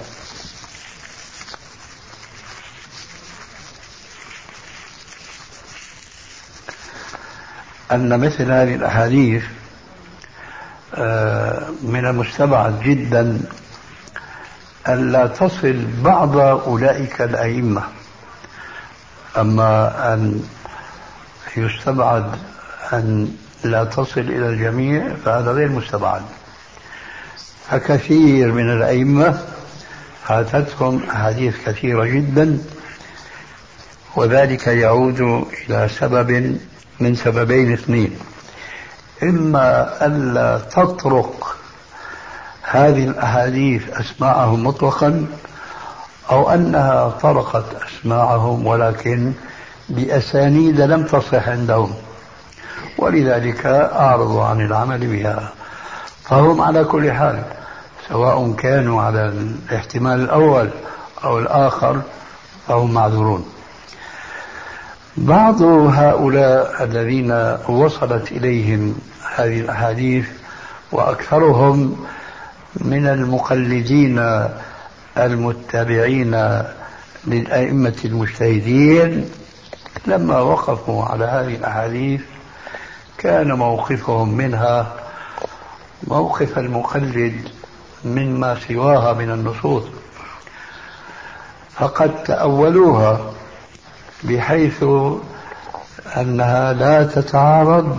[7.92, 9.42] أن مثل هذه الأحاديث
[10.94, 13.40] آه، من المستبعد جدا
[14.88, 17.82] ألا تصل بعض أولئك الأئمة
[19.38, 20.48] أما أن
[21.56, 22.30] يستبعد
[22.92, 26.22] أن لا تصل إلى الجميع فهذا غير مستبعد
[27.70, 29.38] فكثير من الأئمة
[30.24, 32.58] فاتتهم أحاديث كثيرة جدا
[34.16, 35.20] وذلك يعود
[35.70, 36.56] إلى سبب
[37.00, 38.18] من سببين اثنين
[39.22, 41.56] إما ألا تطرق
[42.62, 45.26] هذه الأحاديث أسماعهم مطلقا
[46.30, 49.32] أو أنها طرقت أسماعهم ولكن
[49.88, 51.92] بأسانيد لم تصح عندهم
[52.98, 55.50] ولذلك أعرضوا عن العمل بها
[56.24, 57.42] فهم على كل حال
[58.08, 60.68] سواء كانوا على الاحتمال الأول
[61.24, 62.00] أو الآخر
[62.68, 63.46] فهم معذورون
[65.16, 68.98] بعض هؤلاء الذين وصلت إليهم
[69.36, 70.28] هذه الأحاديث
[70.92, 72.06] وأكثرهم
[72.76, 74.46] من المقلدين
[75.18, 76.62] المتبعين
[77.26, 79.30] للأئمة المجتهدين
[80.06, 82.20] لما وقفوا على هذه الأحاديث
[83.18, 84.94] كان موقفهم منها
[86.06, 87.32] موقف المقلد
[88.04, 89.82] مما سواها من النصوص
[91.74, 93.20] فقد تأولوها
[94.24, 94.84] بحيث
[96.16, 97.98] أنها لا تتعارض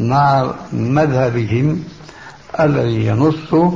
[0.00, 1.84] مع مذهبهم
[2.60, 3.72] الذي ينص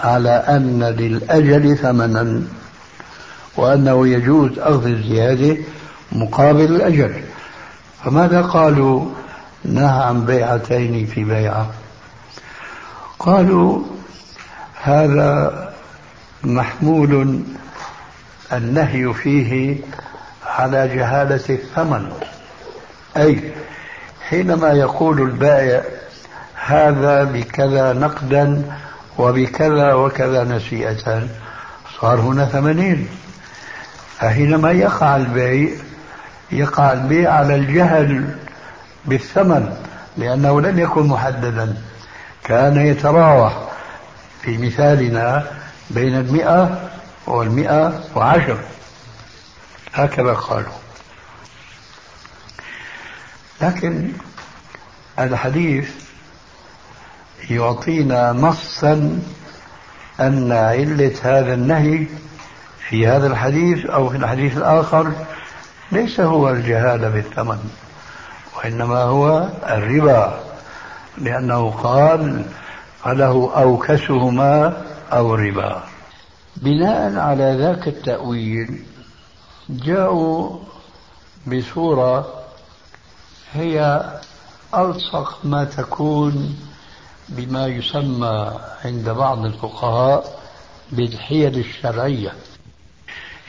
[0.00, 2.42] على أن للأجل ثمنا
[3.56, 5.56] وأنه يجوز أخذ الزيادة
[6.12, 7.24] مقابل الأجل
[8.04, 9.04] فماذا قالوا
[9.64, 11.66] نهى عن بيعتين في بيعة
[13.18, 13.82] قالوا
[14.82, 15.52] هذا
[16.44, 17.40] محمول
[18.52, 19.76] النهي فيه
[20.46, 22.12] على جهالة الثمن
[23.16, 23.52] أي
[24.28, 25.82] حينما يقول البائع
[26.66, 28.72] هذا بكذا نقدا
[29.18, 31.26] وبكذا وكذا نسيئة
[32.00, 33.08] صار هنا ثمانين
[34.18, 35.70] فحينما يقع البيع
[36.52, 38.36] يقع البيع على الجهل
[39.04, 39.76] بالثمن
[40.16, 41.76] لأنه لم يكن محددا
[42.44, 43.58] كان يتراوح
[44.42, 45.46] في مثالنا
[45.90, 46.90] بين المئة
[47.26, 48.58] والمئة وعشر
[49.94, 50.72] هكذا قالوا
[53.60, 54.08] لكن
[55.18, 55.90] الحديث
[57.50, 59.20] يعطينا نصا
[60.20, 62.06] أن علة هذا النهي
[62.88, 65.12] في هذا الحديث أو في الحديث الآخر
[65.92, 67.70] ليس هو الجهالة بالثمن
[68.64, 70.40] وإنما هو الربا
[71.18, 72.44] لأنه قال
[73.04, 75.82] فله أوكسهما أو ربا
[76.56, 78.82] بناء على ذاك التأويل
[79.68, 80.58] جاءوا
[81.46, 82.34] بصورة
[83.54, 84.04] هي
[84.74, 86.56] ألصق ما تكون
[87.28, 88.52] بما يسمى
[88.84, 90.40] عند بعض الفقهاء
[90.92, 92.32] بالحيل الشرعية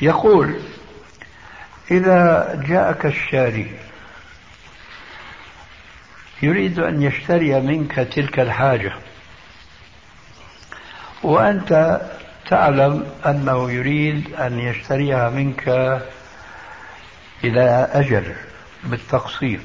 [0.01, 0.55] يقول
[1.91, 3.75] إذا جاءك الشاري
[6.43, 8.91] يريد أن يشتري منك تلك الحاجة
[11.23, 12.01] وأنت
[12.49, 15.67] تعلم أنه يريد أن يشتريها منك
[17.43, 18.35] إلى أجل
[18.83, 19.59] بالتقسيط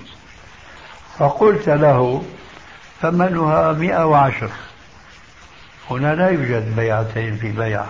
[1.18, 2.22] فقلت له
[3.02, 4.50] ثمنها مئة وعشر
[5.90, 7.84] هنا لا يوجد بيعتين في بيع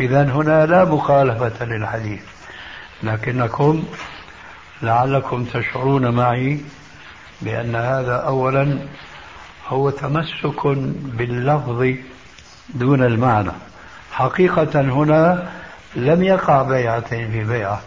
[0.00, 2.22] إذا هنا لا مخالفة للحديث
[3.02, 3.84] لكنكم
[4.82, 6.60] لعلكم تشعرون معي
[7.42, 8.78] بأن هذا أولا
[9.68, 10.66] هو تمسك
[11.18, 11.86] باللفظ
[12.74, 13.50] دون المعنى
[14.12, 15.48] حقيقة هنا
[15.96, 17.80] لم يقع بيعتين في بيعة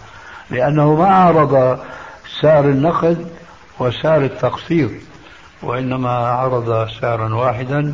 [0.52, 1.80] لأنه ما عرض
[2.42, 3.28] سعر النقد
[3.80, 4.92] وسعر التقسيط
[5.64, 7.94] وإنما عرض سعرا واحدا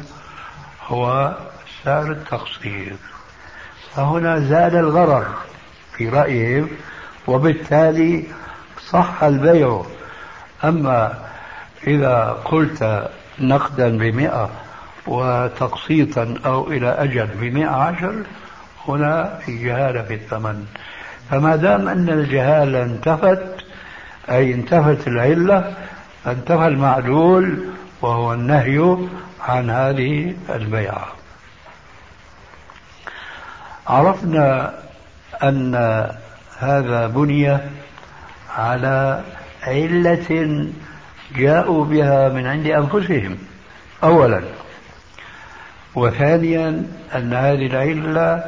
[0.88, 1.36] هو
[1.84, 2.98] سعر التقسيط
[3.94, 5.26] فهنا زال الغرر
[5.98, 6.68] في رأيهم
[7.28, 8.24] وبالتالي
[8.92, 9.84] صح البيع
[10.64, 11.29] أما
[11.88, 14.50] إذا قلت نقدا بمئة
[15.08, 18.14] وتقسيطا أو إلى أجل بمئة عشر
[18.88, 20.66] هنا جهالة في الثمن
[21.30, 23.56] فما دام أن الجهالة انتفت
[24.32, 25.74] أي انتفت العلة
[26.26, 27.60] فانتفى المعلول
[28.02, 28.98] وهو النهي
[29.42, 31.08] عن هذه البيعة
[33.88, 34.74] عرفنا
[35.44, 35.76] أن
[36.62, 37.58] هذا بني
[38.58, 39.22] على
[39.64, 40.48] علة
[41.38, 43.38] جاءوا بها من عند أنفسهم
[44.04, 44.42] أولا
[45.96, 46.84] وثانيا
[47.16, 48.44] أن هذه العلة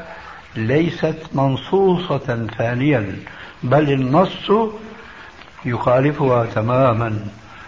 [0.56, 3.16] ليست منصوصة ثانيا
[3.64, 4.52] بل النص
[5.66, 7.20] يخالفها تماما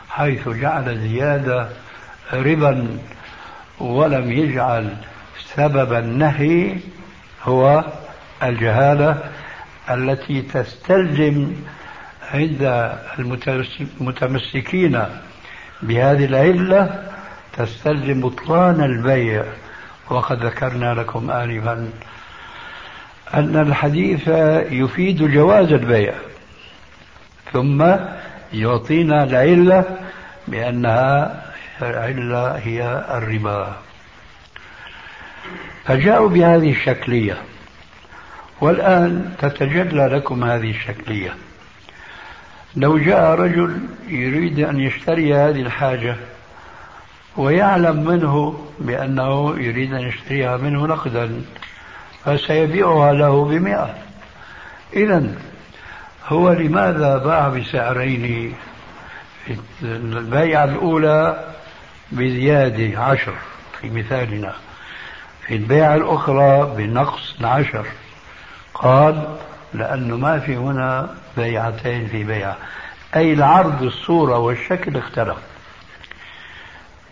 [0.09, 1.69] حيث جعل زيادة
[2.33, 2.87] ربا
[3.79, 4.89] ولم يجعل
[5.55, 6.77] سبب النهي
[7.43, 7.83] هو
[8.43, 9.17] الجهالة
[9.89, 11.53] التي تستلزم
[12.33, 12.95] عند
[14.01, 15.03] المتمسكين
[15.81, 17.03] بهذه العلة
[17.57, 19.43] تستلزم بطلان البيع
[20.09, 21.89] وقد ذكرنا لكم آنفا
[23.33, 24.27] أن الحديث
[24.71, 26.13] يفيد جواز البيع
[27.53, 27.95] ثم
[28.53, 29.83] يعطينا العلة
[30.47, 31.43] بأنها
[31.81, 33.75] العلة هي الربا
[35.85, 37.37] فجاءوا بهذه الشكلية
[38.61, 41.33] والآن تتجلى لكم هذه الشكلية
[42.75, 46.15] لو جاء رجل يريد أن يشتري هذه الحاجة
[47.37, 51.41] ويعلم منه بأنه يريد أن يشتريها منه نقدا
[52.25, 53.95] فسيبيعها له بمئة
[54.93, 55.33] إذا
[56.27, 58.53] هو لماذا باع بسعرين
[59.83, 61.45] البيعة الأولى
[62.11, 63.33] بزيادة عشر
[63.81, 64.53] في مثالنا
[65.45, 67.85] في البيعة الأخرى بنقص عشر
[68.73, 69.27] قال
[69.73, 72.57] لأنه ما في هنا بيعتين في بيعة
[73.15, 75.37] أي العرض الصورة والشكل اختلف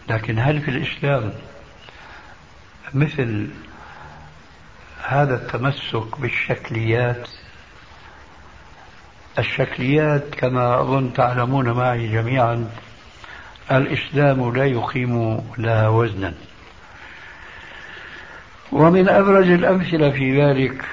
[0.09, 1.33] لكن هل في الإسلام
[2.93, 3.47] مثل
[5.03, 7.27] هذا التمسك بالشكليات
[9.39, 12.69] الشكليات كما أظن تعلمون معي جميعا
[13.71, 16.33] الإسلام لا يقيم لها وزنا
[18.71, 20.85] ومن أبرز الأمثلة في ذلك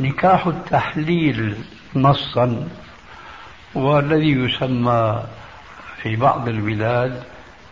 [0.00, 1.54] نكاح التحليل
[1.96, 2.68] نصا
[3.74, 5.22] والذي يسمى
[6.02, 7.22] في بعض البلاد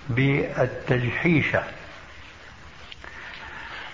[0.08, 1.62] بالتجحيشة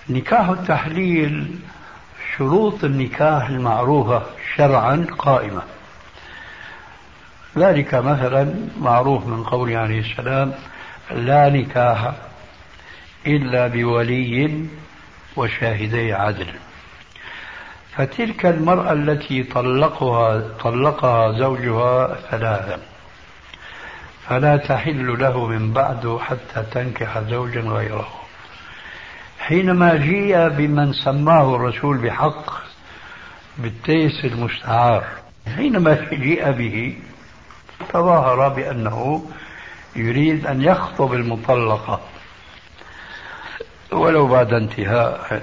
[0.09, 1.59] نكاح التحليل
[2.37, 4.23] شروط النكاح المعروفة
[4.57, 5.63] شرعا قائمة
[7.59, 10.53] ذلك مثلا معروف من قوله عليه السلام
[11.11, 12.13] لا نكاح
[13.27, 14.67] إلا بولي
[15.37, 16.47] وشاهدي عدل
[17.97, 22.79] فتلك المرأة التي طلقها طلقها زوجها ثلاثا
[24.29, 28.09] فلا تحل له من بعده حتى تنكح زوجا غيره
[29.39, 32.51] حينما جيء بمن سماه الرسول بحق
[33.59, 35.05] بالتيس المستعار
[35.57, 36.97] حينما جيء به
[37.89, 39.27] تظاهر بأنه
[39.97, 42.01] يريد أن يخطب المطلقة
[43.93, 45.43] ولو بعد انتهاء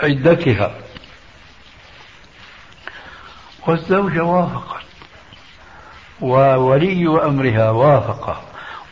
[0.00, 0.70] عدتها
[3.66, 4.82] والزوجة وافقت
[6.20, 8.42] وولي أمرها وافق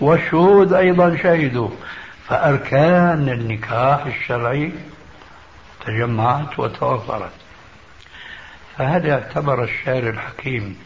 [0.00, 1.70] والشهود أيضا شهدوا
[2.28, 4.72] فأركان النكاح الشرعي
[5.86, 7.30] تجمعت وتوفرت
[8.78, 10.78] فهل اعتبر الشاعر الحكيم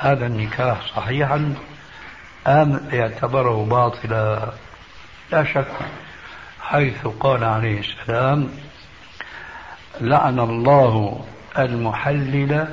[0.00, 1.54] هذا النكاح صحيحا
[2.46, 4.52] أم اعتبره باطلا
[5.32, 5.72] لا شك
[6.60, 8.48] حيث قال عليه السلام
[10.00, 11.24] لعن الله
[11.58, 12.68] المحلل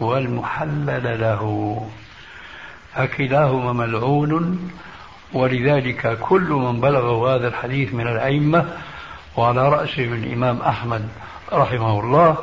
[0.00, 1.76] والمحلل له
[2.94, 4.70] فكلاهما ملعون
[5.32, 8.76] ولذلك كل من بلغ هذا الحديث من الأئمة
[9.36, 11.08] وعلى رأسهم الإمام أحمد
[11.52, 12.36] رحمه الله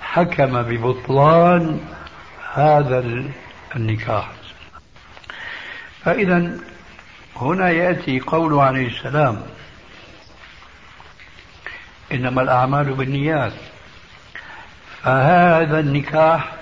[0.00, 1.80] حكم ببطلان
[2.54, 3.04] هذا
[3.76, 4.30] النكاح
[6.04, 6.56] فإذا
[7.36, 9.42] هنا يأتي قول عليه السلام
[12.12, 13.52] إنما الأعمال بالنيات
[15.02, 16.53] فهذا النكاح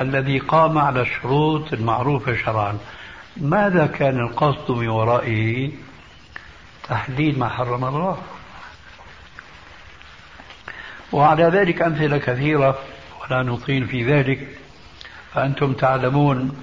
[0.00, 2.78] الذي قام على الشروط المعروفة شرعا
[3.36, 5.70] ماذا كان القصد من ورائه
[6.88, 8.18] تحليل ما حرم الله
[11.12, 12.78] وعلى ذلك أمثلة كثيرة
[13.22, 14.48] ولا نطيل في ذلك
[15.34, 16.56] فأنتم تعلمون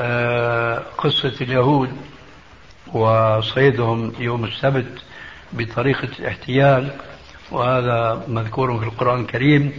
[0.00, 1.92] آه، قصة اليهود
[2.92, 5.02] وصيدهم يوم السبت
[5.52, 6.92] بطريقة الاحتيال
[7.50, 9.72] وهذا مذكور في القرآن الكريم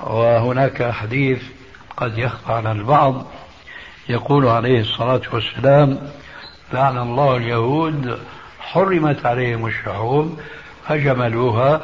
[0.00, 1.42] وهناك حديث
[1.96, 3.26] قد يخفى على البعض
[4.08, 5.98] يقول عليه الصلاة والسلام
[6.72, 8.18] لعن الله اليهود
[8.60, 10.38] حرمت عليهم الشحوم
[10.88, 11.80] فجملوها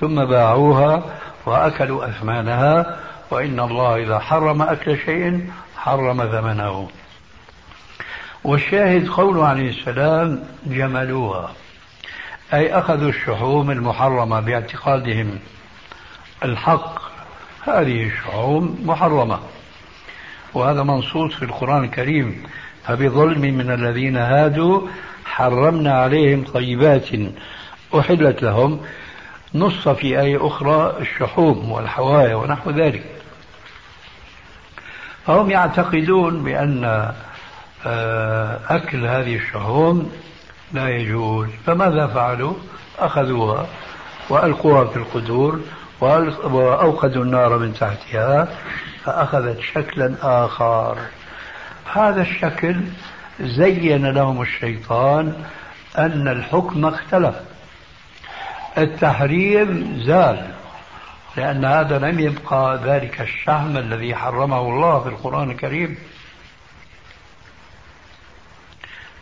[0.00, 1.02] ثم باعوها
[1.46, 2.96] وأكلوا أثمانها
[3.30, 6.88] وإن الله إذا حرم أكل شيء حرم ثمنه
[8.44, 11.52] والشاهد قوله عليه السلام جملوها
[12.54, 15.38] أي أخذوا الشحوم المحرمة باعتقادهم
[16.44, 17.09] الحق
[17.66, 19.38] هذه الشعوب محرمة
[20.54, 22.42] وهذا منصوص في القرآن الكريم
[22.84, 24.80] فبظلم من الذين هادوا
[25.24, 27.08] حرمنا عليهم طيبات
[27.94, 28.80] أحلت لهم
[29.54, 33.04] نص في آية أخرى الشحوم والحوايا ونحو ذلك
[35.26, 36.84] فهم يعتقدون بأن
[37.86, 40.12] آه، أكل هذه الشحوم
[40.72, 42.54] لا يجوز فماذا فعلوا؟
[42.98, 43.66] أخذوها
[44.30, 45.60] وألقوها في القدور
[46.00, 48.48] وأوقدوا النار من تحتها
[49.04, 50.98] فأخذت شكلا آخر
[51.94, 52.76] هذا الشكل
[53.40, 55.44] زين لهم الشيطان
[55.98, 57.34] أن الحكم اختلف
[58.78, 60.50] التحريم زال
[61.36, 65.98] لأن هذا لم يبقى ذلك الشهم الذي حرمه الله في القرآن الكريم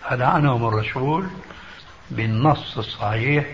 [0.08, 1.26] فلعنهم الرسول
[2.10, 3.44] بالنص الصحيح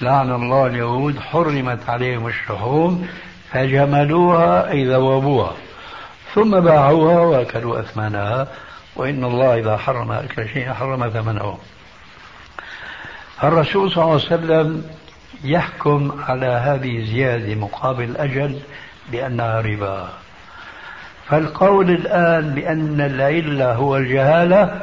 [0.00, 3.08] لعن الله اليهود حرمت عليهم الشحوم
[3.52, 5.52] فجملوها أي ذوبوها
[6.34, 8.48] ثم باعوها وأكلوا أثمانها
[8.96, 11.58] وإن الله إذا حرم أكل شيء حرم ثمنه
[13.44, 14.84] الرسول صلى الله عليه وسلم
[15.44, 18.58] يحكم على هذه الزيادة مقابل الأجل
[19.12, 20.08] بأنها ربا
[21.28, 24.80] فالقول الآن بأن العلة هو الجهالة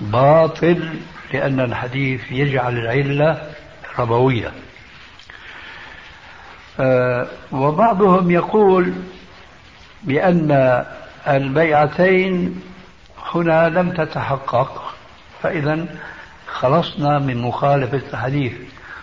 [0.00, 0.90] باطل
[1.32, 3.50] لأن الحديث يجعل العلة
[3.98, 4.52] ربوية
[6.80, 8.92] آه، وبعضهم يقول
[10.02, 10.84] بأن
[11.28, 12.60] البيعتين
[13.34, 14.94] هنا لم تتحقق
[15.42, 15.86] فإذا
[16.52, 18.52] خلصنا من مخالفة الحديث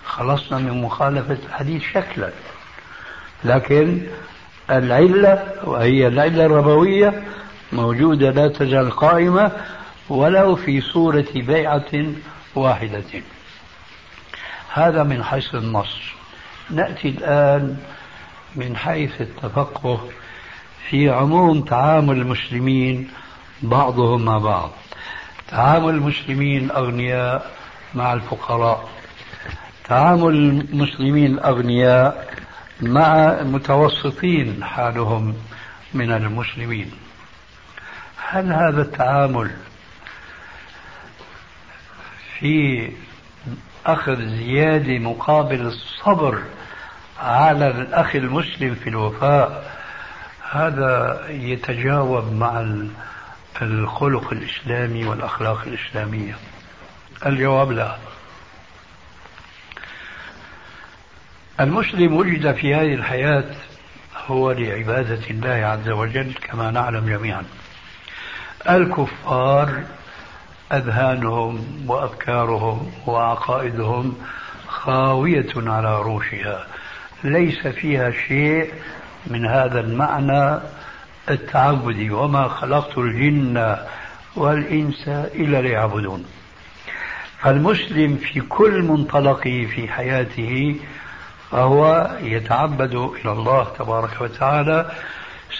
[0.05, 2.29] خلصنا من مخالفة الحديث شكلا
[3.43, 4.01] لكن
[4.71, 7.23] العلة وهي العلة الربوية
[7.73, 9.51] موجودة لا تزال قائمة
[10.09, 12.05] ولو في صورة بيعة
[12.55, 13.03] واحدة
[14.73, 15.97] هذا من حيث النص
[16.69, 17.77] ناتي الان
[18.55, 20.09] من حيث التفقه
[20.89, 23.09] في عموم تعامل المسلمين
[23.61, 24.71] بعضهم مع بعض
[25.49, 27.51] تعامل المسلمين الاغنياء
[27.93, 28.89] مع الفقراء
[29.85, 32.33] تعامل المسلمين الاغنياء
[32.81, 35.35] مع متوسطين حالهم
[35.93, 36.91] من المسلمين
[38.29, 39.51] هل هذا التعامل
[42.39, 42.87] في
[43.85, 46.39] أخذ زيادة مقابل الصبر
[47.19, 49.73] على الأخ المسلم في الوفاء
[50.51, 52.67] هذا يتجاوب مع
[53.61, 56.35] الخلق الإسلامي والأخلاق الإسلامية
[57.25, 57.95] الجواب لا
[61.59, 63.45] المسلم وجد في هذه الحياة
[64.27, 67.43] هو لعبادة الله عز وجل كما نعلم جميعا
[68.69, 69.83] الكفار
[70.73, 74.15] أذهانهم وأفكارهم وعقائدهم
[74.67, 76.67] خاوية على عروشها
[77.23, 78.73] ليس فيها شيء
[79.27, 80.59] من هذا المعنى
[81.29, 83.75] التعبدي وما خلقت الجن
[84.35, 86.25] والإنس إلا ليعبدون
[87.39, 90.75] فالمسلم في كل منطلقه في حياته
[91.51, 94.91] فهو يتعبد إلى الله تبارك وتعالى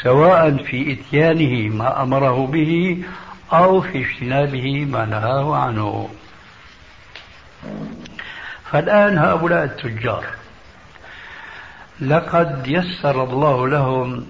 [0.03, 3.03] سواء في إتيانه ما أمره به
[3.51, 6.09] أو في اجتنابه ما نهاه عنه
[8.71, 10.25] فالآن هؤلاء التجار
[12.01, 14.27] لقد يسر الله لهم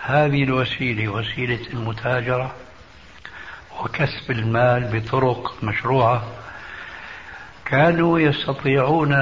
[0.00, 2.54] هذه الوسيلة وسيلة المتاجرة
[3.80, 6.24] وكسب المال بطرق مشروعة
[7.64, 9.12] كانوا يستطيعون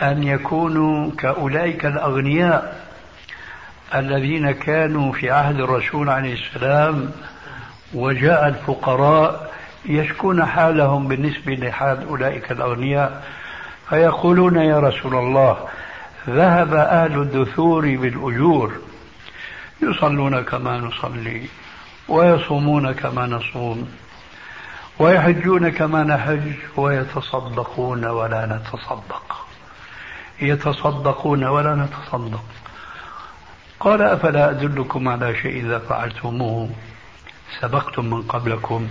[0.00, 2.86] أن يكونوا كأولئك الأغنياء
[3.94, 7.10] الذين كانوا في عهد الرسول عليه السلام
[7.94, 9.54] وجاء الفقراء
[9.86, 13.24] يشكون حالهم بالنسبة لحال أولئك الأغنياء
[13.88, 15.56] فيقولون يا رسول الله
[16.28, 18.72] ذهب أهل الدثور بالأجور
[19.82, 21.42] يصلون كما نصلي
[22.08, 23.88] ويصومون كما نصوم
[24.98, 29.46] ويحجون كما نحج ويتصدقون ولا نتصدق
[30.40, 32.44] يتصدقون ولا نتصدق
[33.80, 36.68] قال أفلا أدلكم على شيء إذا فعلتموه
[37.60, 38.88] سبقتم من قبلكم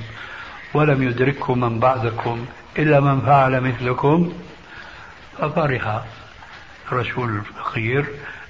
[0.74, 2.45] ولم يدرككم من بعدكم
[2.80, 4.32] إلا من فعل مثلكم
[5.38, 6.01] ففرح
[6.91, 8.05] الرسول الفقير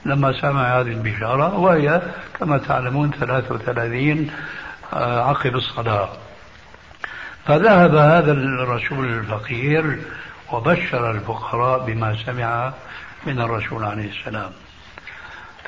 [0.06, 2.02] لما سمع هذه البشارة وهي
[2.40, 4.28] كما تعلمون 33
[4.94, 6.10] آه، عقب الصلاة
[7.46, 9.98] فذهب هذا الرسول الفقير
[10.54, 12.74] وبشر الفقراء بما سمع
[13.28, 14.52] من الرسول عليه السلام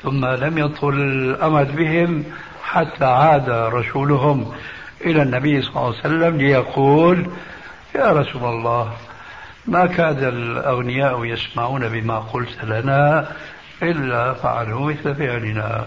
[0.02, 2.24] ثم لم يطل الأمد بهم
[2.62, 4.52] حتى عاد رسولهم
[5.00, 7.30] إلى النبي صلى الله عليه وسلم ليقول
[7.94, 8.92] يا رسول الله
[9.66, 13.28] ما كاد الأغنياء يسمعون بما قلت لنا
[13.82, 15.86] إلا فعلوا مثل فعلنا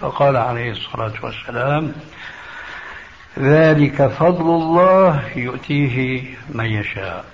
[0.00, 1.92] فقال عليه الصلاة والسلام
[3.38, 7.24] ذلك فضل الله يؤتيه من يشاء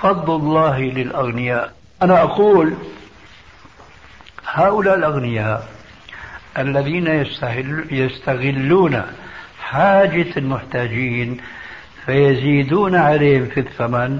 [0.00, 2.74] فضل الله للأغنياء أنا أقول
[4.46, 5.68] هؤلاء الأغنياء
[6.58, 7.22] الذين
[7.90, 9.02] يستغلون
[9.60, 11.36] حاجة المحتاجين
[12.06, 14.18] فيزيدون عليهم في الثمن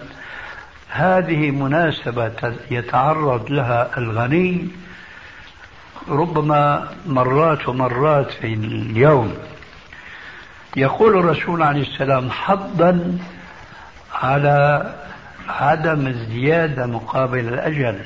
[0.88, 2.32] هذه مناسبة
[2.70, 4.68] يتعرض لها الغني
[6.08, 9.34] ربما مرات ومرات في اليوم
[10.76, 13.18] يقول الرسول عليه السلام حضا
[14.22, 14.86] على
[15.48, 17.98] عدم الزيادة مقابل الأجل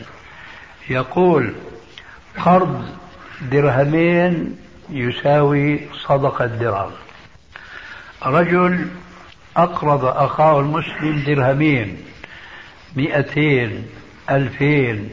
[0.90, 1.52] يقول
[2.44, 2.90] قرض
[3.50, 4.56] درهمين
[4.90, 6.90] يساوي صدقة درهم
[8.26, 8.88] رجل
[9.56, 11.96] أقرض أخاه المسلم درهمين
[12.96, 13.86] مئتين
[14.30, 15.10] ألفين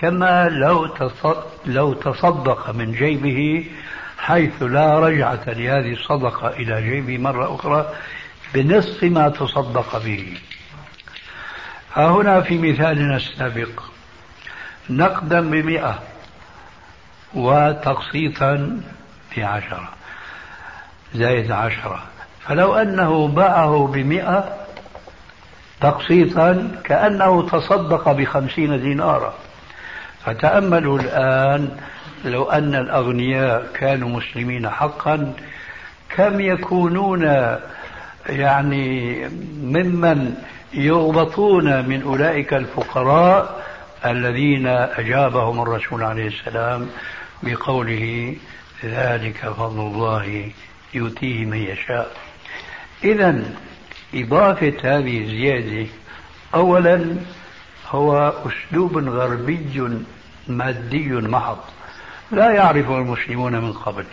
[0.00, 0.88] كما لو
[1.66, 3.64] لو تصدق من جيبه
[4.18, 7.90] حيث لا رجعة لهذه الصدقة إلى جيبه مرة أخرى
[8.54, 10.34] بنصف ما تصدق به
[11.94, 13.82] ها هنا في مثالنا السابق
[14.90, 16.02] نقدا بمئة
[17.34, 18.80] وتقسيطا
[19.30, 19.88] في عشرة
[21.14, 22.02] زائد عشرة
[22.40, 24.56] فلو أنه باعه بمئة
[25.80, 29.34] تقسيطا كأنه تصدق بخمسين دينارا
[30.24, 31.70] فتأملوا الآن
[32.24, 35.32] لو أن الأغنياء كانوا مسلمين حقا
[36.16, 37.22] كم يكونون
[38.28, 39.24] يعني
[39.62, 40.34] ممن
[40.74, 43.67] يغبطون من أولئك الفقراء
[44.06, 46.88] الذين أجابهم الرسول عليه السلام
[47.42, 48.36] بقوله
[48.84, 50.50] ذلك فضل الله
[50.94, 52.16] يؤتيه من يشاء
[53.04, 53.44] إذا
[54.14, 55.86] إضافة هذه الزيادة
[56.54, 57.16] أولا
[57.88, 59.80] هو أسلوب غربي
[60.48, 61.58] مادي محض
[62.32, 64.04] لا يعرفه المسلمون من قبل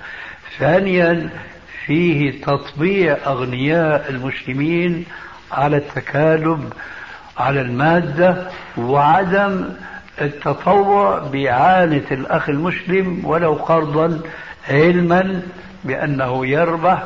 [0.60, 1.30] ثانيا
[1.86, 5.06] فيه تطبيع أغنياء المسلمين
[5.52, 6.74] على التكالب
[7.38, 9.70] على المادة وعدم
[10.22, 14.20] التطوع بإعانة الأخ المسلم ولو قرضا
[14.70, 15.42] علما
[15.84, 17.04] بأنه يربح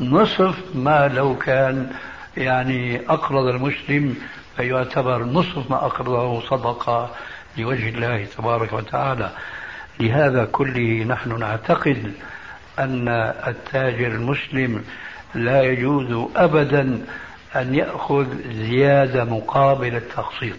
[0.00, 1.90] نصف ما لو كان
[2.36, 4.14] يعني أقرض المسلم
[4.56, 7.10] فيعتبر نصف ما أقرضه صدقة
[7.58, 9.30] لوجه الله تبارك وتعالى
[10.00, 12.12] لهذا كله نحن نعتقد
[12.78, 13.08] أن
[13.48, 14.82] التاجر المسلم
[15.34, 16.98] لا يجوز أبدا
[17.56, 20.56] أن يأخذ زيادة مقابل التقسيط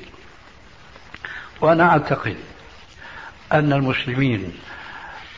[1.62, 2.36] وأنا أعتقد
[3.54, 4.52] أن المسلمين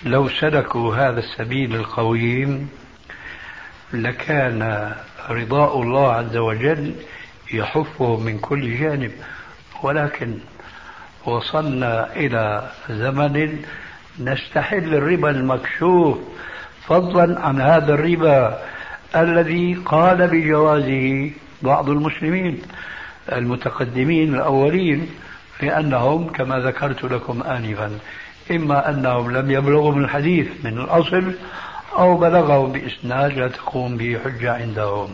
[0.04, 2.70] لو سلكوا هذا السبيل القويم
[3.94, 4.92] لكان
[5.30, 6.96] رضاء الله عز وجل
[7.54, 9.12] يحفهم من كل جانب
[9.84, 10.38] ولكن
[11.26, 13.62] وصلنا إلى زمن
[14.20, 16.18] نستحل الربا المكشوف
[16.88, 18.62] فضلا عن هذا الربا
[19.16, 21.32] الذي قال بجوازه
[21.62, 22.60] بعض المسلمين
[23.32, 25.08] المتقدمين الأولين
[25.62, 27.92] لأنهم كما ذكرت لكم آنفا
[28.52, 31.32] إما أنهم لم يبلغهم الحديث من الأصل
[31.94, 35.10] أو بلغهم بإسناد لا تقوم به حجة عندهم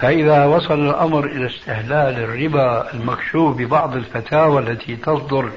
[0.00, 5.50] فإذا وصل الأمر إلى استهلال الربا المكشوف ببعض الفتاوى التي تصدر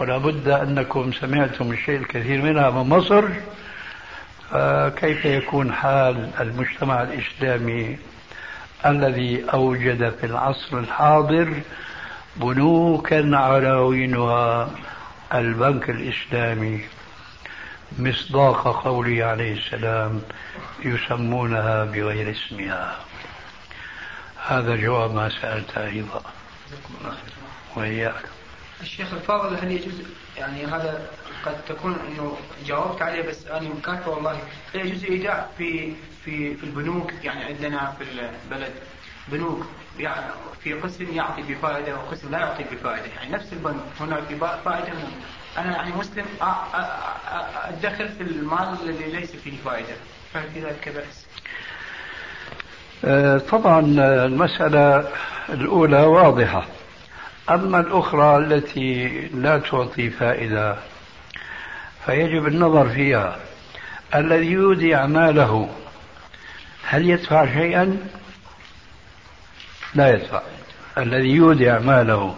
[0.00, 3.24] ولا بد أنكم سمعتم الشيء الكثير منها من مصر
[5.00, 7.98] كيف يكون حال المجتمع الإسلامي
[8.86, 11.54] الذي أوجد في العصر الحاضر
[12.36, 14.70] بنوكا عناوينها
[15.34, 16.84] البنك الإسلامي
[17.98, 20.22] مصداق قوله عليه السلام
[20.84, 22.96] يسمونها بغير اسمها
[24.46, 26.22] هذا جواب ما سألت أيضا
[27.76, 28.22] وإياك
[28.80, 29.94] الشيخ الفاضل هل يجوز
[30.38, 31.06] يعني هذا
[31.46, 34.32] قد تكون انه جاوبت عليه بس انا مكاتبه والله
[34.74, 35.92] هل يجوز ايداع في
[36.30, 38.04] في في البنوك يعني عندنا في
[38.50, 38.70] البلد
[39.28, 39.66] بنوك
[39.98, 40.24] يعني
[40.64, 44.22] في قسم يعطي بفائدة وقسم لا يعطي بفائدة يعني نفس البنك هناك
[44.64, 45.12] فائدة هناك.
[45.58, 46.24] أنا يعني مسلم
[47.54, 49.96] أدخر في المال الذي ليس فيه فائدة
[50.34, 51.26] فهل في ذلك بأس
[53.04, 53.80] آه، طبعا
[54.24, 55.08] المسألة
[55.48, 56.66] الأولى واضحة
[57.50, 60.76] أما الأخرى التي لا تعطي فائدة
[62.06, 63.38] فيجب النظر فيها
[64.14, 65.68] الذي يودي أعماله
[66.90, 67.96] هل يدفع شيئا؟
[69.94, 70.42] لا يدفع
[70.98, 72.34] الذي يودع ماله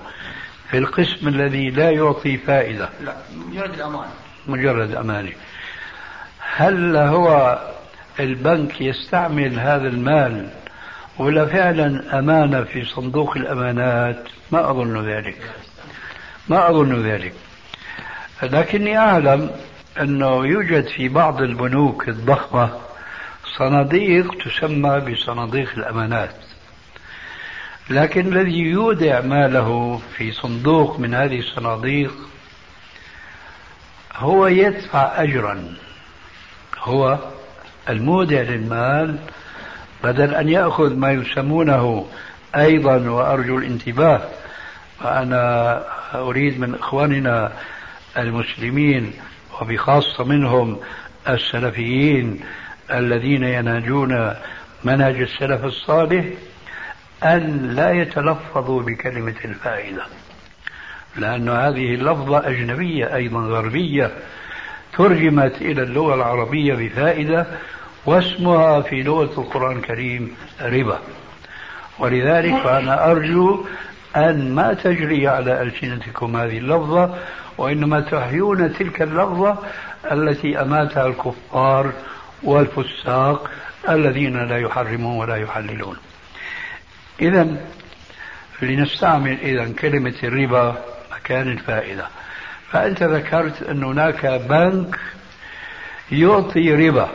[0.70, 3.16] في القسم الذي لا يعطي فائدة لا
[3.52, 4.10] مجرد الأمانة
[4.46, 5.32] مجرد أمانة
[6.38, 7.58] هل هو
[8.20, 10.50] البنك يستعمل هذا المال
[11.18, 15.50] ولا فعلا أمانة في صندوق الأمانات ما أظن ذلك
[16.48, 17.34] ما أظن ذلك
[18.42, 19.50] لكني أعلم
[20.00, 22.70] أنه يوجد في بعض البنوك الضخمة
[23.58, 26.34] صناديق تسمى بصناديق الأمانات
[27.90, 32.14] لكن الذي يودع ماله في صندوق من هذه الصناديق
[34.16, 35.74] هو يدفع أجرا
[36.78, 37.18] هو
[37.88, 39.18] المودع للمال
[40.04, 42.06] بدل أن يأخذ ما يسمونه
[42.56, 44.22] أيضا وأرجو الانتباه
[45.04, 45.84] وانا
[46.14, 47.52] أريد من إخواننا
[48.16, 49.12] المسلمين
[49.60, 50.80] وبخاصة منهم
[51.28, 52.40] السلفيين
[52.90, 54.32] الذين ينهجون
[54.84, 56.24] منهج السلف الصالح
[57.24, 60.02] أن لا يتلفظوا بكلمة الفائدة
[61.16, 64.10] لأن هذه اللفظة أجنبية أيضا غربية
[64.98, 67.46] ترجمت إلى اللغة العربية بفائدة
[68.06, 70.98] واسمها في لغة القرآن الكريم ربا
[71.98, 73.64] ولذلك فأنا أرجو
[74.16, 77.18] أن ما تجري على ألسنتكم هذه اللفظة
[77.58, 79.58] وإنما تحيون تلك اللفظة
[80.12, 81.92] التي أماتها الكفار
[82.44, 83.50] والفساق
[83.88, 85.96] الذين لا يحرمون ولا يحللون
[87.20, 87.46] إذا
[88.62, 90.84] لنستعمل إذا كلمة الربا
[91.16, 92.06] مكان الفائدة
[92.70, 94.98] فأنت ذكرت أن هناك بنك
[96.12, 97.08] يعطي ربا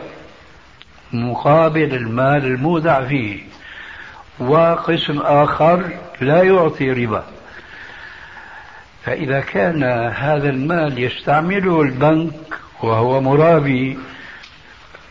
[1.12, 3.40] مقابل المال المودع فيه
[4.38, 5.84] وقسم آخر
[6.20, 7.24] لا يعطي ربا
[9.04, 9.84] فإذا كان
[10.18, 12.34] هذا المال يستعمله البنك
[12.82, 13.98] وهو مرابي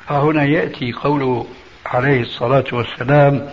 [0.09, 1.47] ها هنا يأتي قوله
[1.85, 3.49] عليه الصلاة والسلام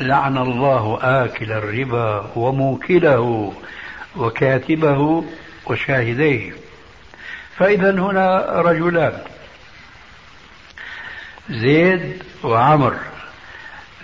[0.00, 3.52] لعن الله آكل الربا وموكله
[4.16, 5.24] وكاتبه
[5.66, 6.52] وشاهديه
[7.56, 9.18] فإذا هنا رجلان
[11.50, 12.94] زيد وعمر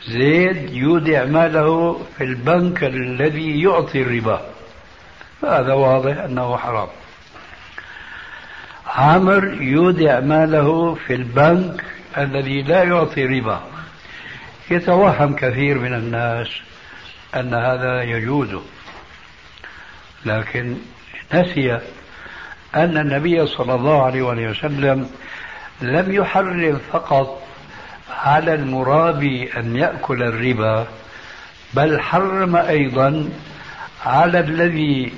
[0.09, 4.40] زيد يودع ماله في البنك الذي يعطي الربا
[5.42, 6.88] فهذا واضح أنه حرام
[8.97, 11.84] عامر يودع ماله في البنك
[12.18, 13.61] الذي لا يعطي ربا
[14.70, 16.47] يتوهم كثير من الناس
[17.36, 18.49] أن هذا يجوز
[20.26, 20.76] لكن
[21.34, 21.72] نسي
[22.74, 25.11] أن النبي صلى الله عليه وسلم
[25.80, 27.42] لم يحرم فقط
[28.11, 30.86] على المرابي أن يأكل الربا
[31.74, 33.28] بل حرم أيضا
[34.07, 35.12] على الذي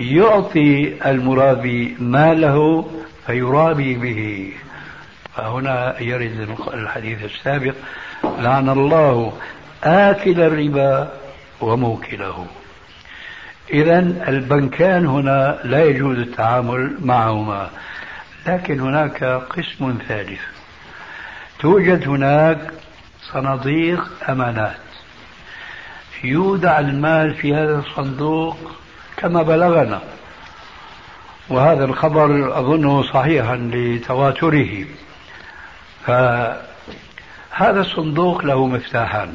[0.00, 2.88] يعطي المرابي ماله
[3.26, 4.52] فيرابي به
[5.34, 7.74] فهنا يرد الحديث السابق
[8.24, 9.38] لعن الله
[9.84, 11.12] آكل الربا
[11.60, 12.46] وموكله
[13.70, 13.98] إذا
[14.28, 17.70] البنكان هنا لا يجوز التعامل معهما
[18.46, 20.40] لكن هناك قسم ثالث
[21.58, 22.58] توجد هناك
[23.32, 24.76] صناديق أمانات
[26.24, 28.56] يودع المال في هذا الصندوق
[29.16, 30.00] كما بلغنا
[31.48, 34.84] وهذا الخبر أظنه صحيحا لتواتره
[36.06, 36.64] فهذا
[37.80, 39.34] الصندوق له مفتاحان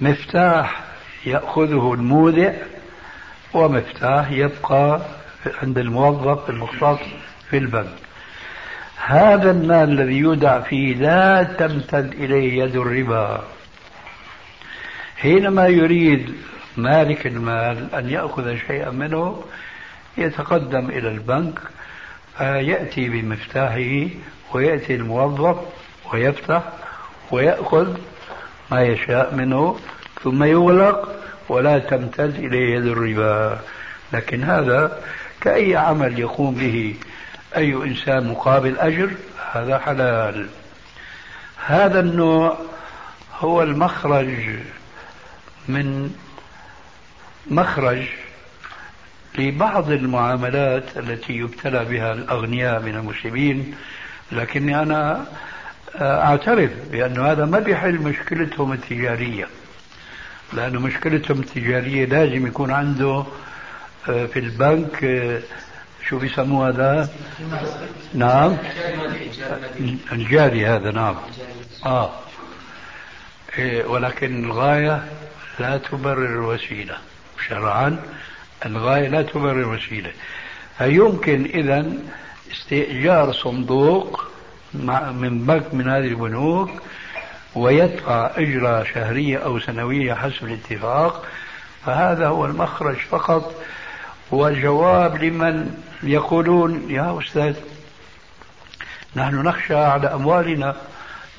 [0.00, 0.80] مفتاح
[1.26, 2.52] يأخذه المودع
[3.54, 5.00] ومفتاح يبقى
[5.62, 7.00] عند الموظف المختص
[7.50, 7.94] في البنك
[9.06, 13.44] هذا المال الذي يودع فيه لا تمتد إليه يد الربا
[15.16, 16.34] حينما يريد
[16.76, 19.42] مالك المال أن يأخذ شيئا منه
[20.18, 21.58] يتقدم إلى البنك
[22.38, 24.06] فيأتي بمفتاحه
[24.54, 25.56] ويأتي الموظف
[26.12, 26.62] ويفتح
[27.30, 27.96] ويأخذ
[28.70, 29.78] ما يشاء منه
[30.22, 31.16] ثم يغلق
[31.48, 33.58] ولا تمتد إليه يد الربا
[34.12, 35.02] لكن هذا
[35.40, 36.94] كأي عمل يقوم به
[37.56, 39.10] أي إنسان مقابل أجر
[39.52, 40.46] هذا حلال
[41.66, 42.58] هذا النوع
[43.40, 44.28] هو المخرج
[45.68, 46.16] من
[47.50, 48.02] مخرج
[49.38, 53.74] لبعض المعاملات التي يبتلى بها الأغنياء من المسلمين
[54.32, 55.24] لكني أنا
[55.96, 59.46] آه، أعترف بأن هذا ما بيحل مشكلتهم التجارية
[60.52, 63.24] لأن مشكلتهم التجارية لازم يكون عنده
[64.08, 65.40] آه، في البنك آه،
[66.08, 67.08] شو بيسموه هذا؟
[68.14, 68.56] نعم
[70.12, 71.14] الجاري هذا نعم
[71.86, 72.10] اه
[73.58, 75.04] إيه، ولكن الغاية
[75.58, 76.96] لا تبرر الوسيلة
[77.48, 77.98] شرعا
[78.66, 80.12] الغاية لا تبرر الوسيلة
[80.78, 81.86] فيمكن إذا
[82.52, 84.24] استئجار صندوق
[85.12, 86.70] من بنك من هذه البنوك
[87.54, 91.26] ويدفع أجرة شهرية أو سنوية حسب الاتفاق
[91.86, 93.54] فهذا هو المخرج فقط
[94.30, 97.54] والجواب لمن يقولون يا أستاذ
[99.16, 100.76] نحن نخشى على أموالنا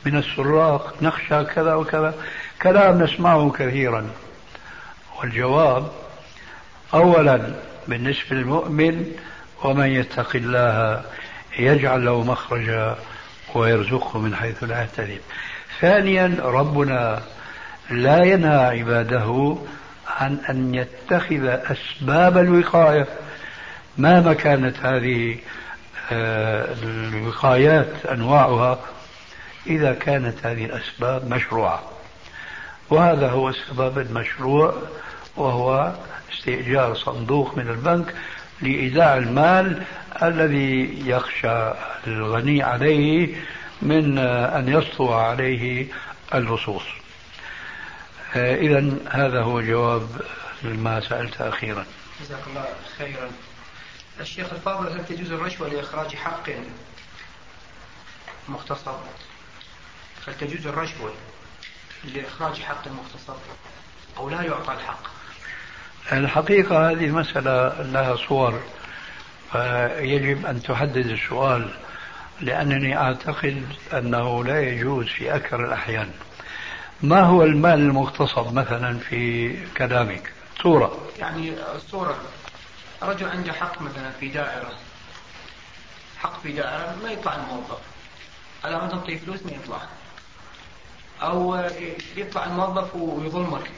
[0.05, 2.13] من السراق نخشى كذا وكذا
[2.61, 4.07] كلام نسمعه كثيرا
[5.19, 5.91] والجواب
[6.93, 7.39] أولا
[7.87, 9.11] بالنسبة للمؤمن
[9.63, 11.01] ومن يتق الله
[11.59, 12.95] يجعل له مخرجا
[13.55, 15.19] ويرزقه من حيث لا يحتسب
[15.81, 17.21] ثانيا ربنا
[17.89, 19.55] لا ينهى عباده
[20.07, 23.07] عن أن يتخذ أسباب الوقاية
[23.97, 25.37] مهما كانت هذه
[26.11, 28.79] آه، الوقايات أنواعها
[29.67, 31.81] إذا كانت هذه الأسباب مشروعة
[32.89, 34.73] وهذا هو السبب المشروع
[35.35, 35.91] وهو
[36.33, 38.15] استئجار صندوق من البنك
[38.61, 39.83] لإيداع المال
[40.23, 41.71] الذي يخشى
[42.07, 43.35] الغني عليه
[43.81, 45.87] من أن يسطو عليه
[46.33, 46.83] اللصوص
[48.35, 50.07] إذا آه، هذا هو جواب
[50.61, 51.85] لما سألت أخيرا
[52.21, 52.65] جزاك الله
[52.97, 53.31] خيرا
[54.19, 56.47] الشيخ الفاضل هل تجوز الرشوة لإخراج حق
[58.49, 58.93] مختصر
[60.27, 61.13] هل تجوز الرشوة
[62.03, 63.39] لإخراج حق مختصر
[64.17, 65.20] أو لا يعطى الحق
[66.11, 68.59] الحقيقة هذه المسألة لها صور
[69.51, 71.69] فيجب أن تحدد السؤال
[72.41, 76.11] لأنني أعتقد أنه لا يجوز في أكثر الأحيان
[77.01, 80.33] ما هو المال المغتصب مثلا في كلامك
[80.63, 81.53] صورة يعني
[81.91, 82.15] صورة
[83.03, 84.71] رجل عنده حق مثلا في دائرة
[86.19, 87.79] حق في دائرة ما يطلع الموظف
[88.63, 89.77] على ما تعطيه فلوس ما يطلع
[91.21, 91.63] أو
[92.17, 93.71] يطلع الموظف ويظلمك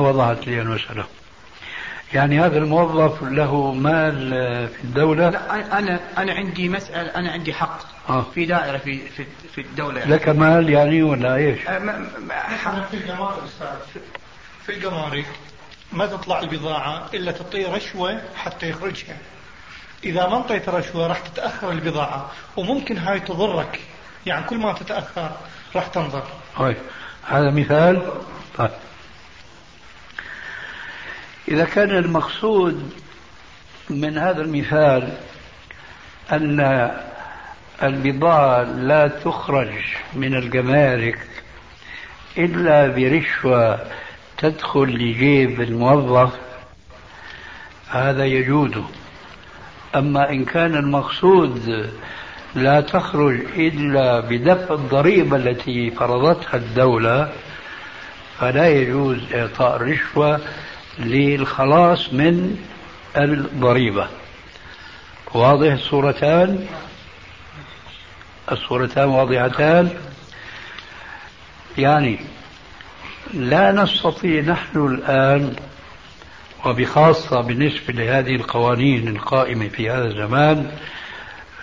[0.00, 1.04] ما لي المسألة
[2.14, 4.28] يعني هذا الموظف له مال
[4.68, 7.78] في الدولة لا أنا أنا عندي مسألة أنا عندي حق
[8.08, 8.26] آه.
[8.34, 10.12] في دائرة في في, في الدولة يعني.
[10.12, 12.04] لك مال يعني ولا إيش؟ أه،
[12.90, 13.38] في الجمارك
[14.66, 15.26] في الجمارك
[15.92, 19.16] ما تطلع البضاعة إلا تعطيه رشوة حتى يخرجها
[20.04, 23.80] إذا ما انطيت رشوة راح تتأخر البضاعة وممكن هاي تضرك
[24.26, 25.30] يعني كل ما تتأخر
[25.76, 26.22] راح تنظر
[26.56, 26.74] هاي.
[26.74, 26.76] طيب،
[27.28, 28.02] هذا مثال
[28.58, 28.70] طيب
[31.48, 32.90] إذا كان المقصود
[33.90, 35.12] من هذا المثال
[36.32, 36.90] أن
[37.82, 39.74] البضاعة لا تخرج
[40.14, 41.18] من الجمارك
[42.38, 43.78] إلا برشوة
[44.38, 46.32] تدخل لجيب الموظف
[47.90, 48.70] هذا يجوز
[49.96, 51.86] أما إن كان المقصود
[52.54, 57.32] لا تخرج إلا بدفع الضريبة التي فرضتها الدولة
[58.40, 60.40] فلا يجوز إعطاء الرشوة
[60.98, 62.56] للخلاص من
[63.16, 64.06] الضريبة
[65.34, 66.66] واضح الصورتان
[68.52, 69.90] الصورتان واضحتان
[71.78, 72.18] يعني
[73.34, 75.54] لا نستطيع نحن الآن
[76.66, 80.70] وبخاصة بالنسبة لهذه القوانين القائمة في هذا الزمان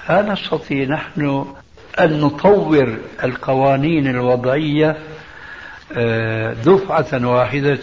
[0.09, 1.45] لا نستطيع نحن
[1.99, 4.97] أن نطور القوانين الوضعية
[5.97, 7.75] آه، دفعة واحدة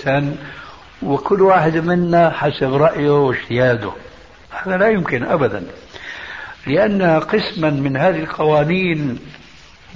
[1.03, 3.91] وكل واحد منا حسب رأيه واجتهاده
[4.63, 5.63] هذا لا يمكن أبدا
[6.67, 9.19] لأن قسما من هذه القوانين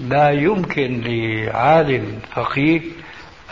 [0.09, 2.80] لا يمكن لعالم فقيه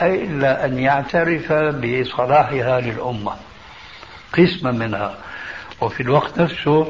[0.03, 3.33] إلا أن يعترف بصلاحها للأمة
[4.39, 5.15] قسما منها
[5.81, 6.89] وفي الوقت نفسه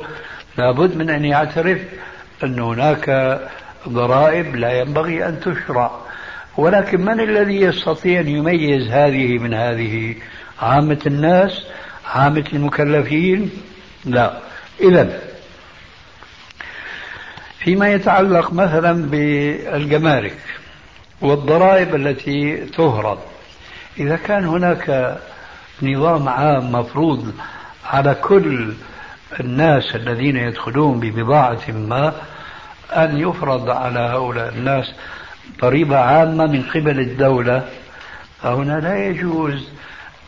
[0.59, 1.79] لابد من أن يعترف
[2.45, 3.41] أن هناك
[3.89, 5.91] ضرائب لا ينبغي أن تشرع
[6.57, 10.15] ولكن من الذي يستطيع أن يميز هذه من هذه
[10.63, 11.63] عامة الناس
[12.15, 13.51] عامة المكلفين
[14.05, 14.39] لا
[14.81, 15.21] إذا
[17.59, 20.35] فيما يتعلق مثلا بالجمارك
[21.21, 23.19] والضرائب التي تهرب
[23.99, 25.19] إذا كان هناك
[25.83, 27.33] نظام عام مفروض
[27.87, 28.73] على كل
[29.41, 32.13] الناس الذين يدخلون ببضاعة ما
[32.91, 34.93] أن يفرض على هؤلاء الناس
[35.63, 37.69] ضريبة عامة من قبل الدولة
[38.43, 39.69] فهنا لا يجوز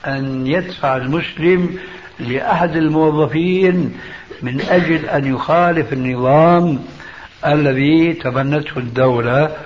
[0.07, 1.79] أن يدفع المسلم
[2.21, 3.95] لأحد الموظفين
[4.43, 6.79] من أجل أن يخالف النظام
[7.47, 9.57] الذي تبنته الدولة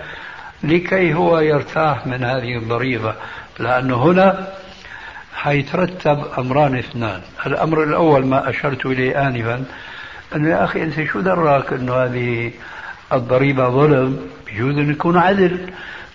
[0.65, 3.15] لكي هو يرتاح من هذه الضريبة
[3.59, 4.49] لأنه هنا
[5.37, 9.65] حيترتب أمران اثنان الأمر الأول ما أشرت إليه آنفا
[10.37, 12.51] أنه يا أخي أنت شو دراك أنه هذه
[13.13, 14.19] الضريبة ظلم
[14.53, 15.59] يجوز أن يكون عدل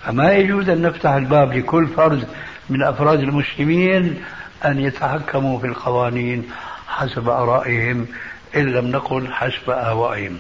[0.06, 2.24] فما يجوز أن نفتح الباب لكل فرد
[2.70, 4.22] من أفراد المسلمين
[4.66, 6.44] أن يتحكموا في القوانين
[6.88, 8.08] حسب آرائهم
[8.56, 10.38] إن لم نقل حسب أهوائهم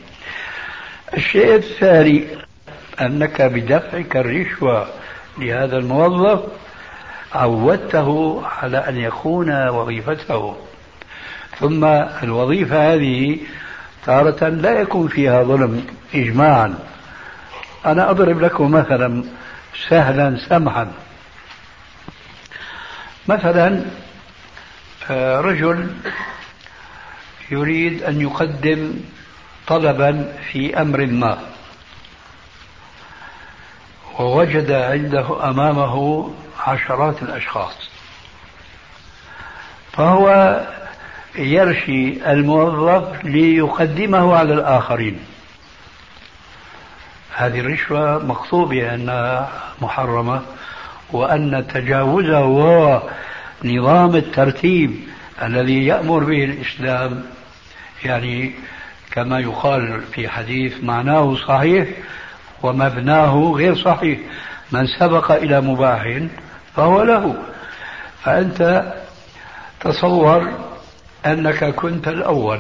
[1.17, 2.23] الشيء الثاني
[3.01, 4.87] أنك بدفعك الرشوة
[5.37, 6.39] لهذا الموظف
[7.35, 10.55] عودته على أن يخون وظيفته
[11.59, 11.85] ثم
[12.23, 13.37] الوظيفة هذه
[14.05, 16.75] تارة لا يكون فيها ظلم إجماعا
[17.85, 19.23] أنا أضرب لكم مثلا
[19.89, 20.91] سهلا سمحا
[23.29, 23.85] مثلا
[25.09, 25.87] آه، رجل
[27.51, 28.93] يريد أن يقدم
[29.67, 31.37] طلبا في أمر ما
[34.19, 36.27] ووجد عنده أمامه
[36.67, 37.89] عشرات الأشخاص
[39.93, 40.55] فهو
[41.35, 45.19] يرشي الموظف ليقدمه على الآخرين
[47.33, 49.51] هذه الرشوة مقصوبه أنها
[49.81, 50.41] محرمة
[51.11, 53.01] وأن تجاوزه هو
[53.63, 54.95] نظام الترتيب
[55.43, 57.23] الذي يأمر به الإسلام
[58.03, 58.51] يعني
[59.11, 61.87] كما يقال في حديث معناه صحيح
[62.63, 64.19] ومبناه غير صحيح
[64.71, 66.19] من سبق إلى مباح
[66.75, 67.35] فهو له
[68.23, 68.93] فأنت
[69.79, 70.49] تصور
[71.25, 72.59] أنك كنت الأول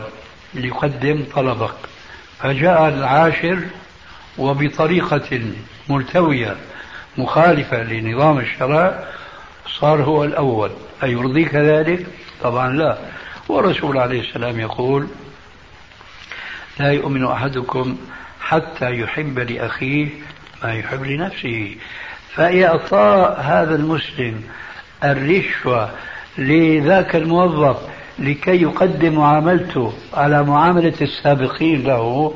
[0.53, 1.73] ليقدم طلبك
[2.39, 3.59] فجاء العاشر
[4.37, 5.41] وبطريقة
[5.89, 6.55] ملتوية
[7.17, 9.03] مخالفة لنظام الشرع
[9.79, 10.69] صار هو الأول
[11.03, 12.05] أيرضيك ذلك؟
[12.43, 12.97] طبعا لا
[13.49, 15.07] والرسول عليه السلام يقول
[16.79, 17.97] لا يؤمن أحدكم
[18.41, 20.07] حتى يحب لأخيه
[20.63, 21.75] ما يحب لنفسه
[22.33, 24.41] فإعطاء هذا المسلم
[25.03, 25.89] الرشوة
[26.37, 27.77] لذاك الموظف
[28.19, 32.33] لكي يقدم معاملته على معاملة السابقين له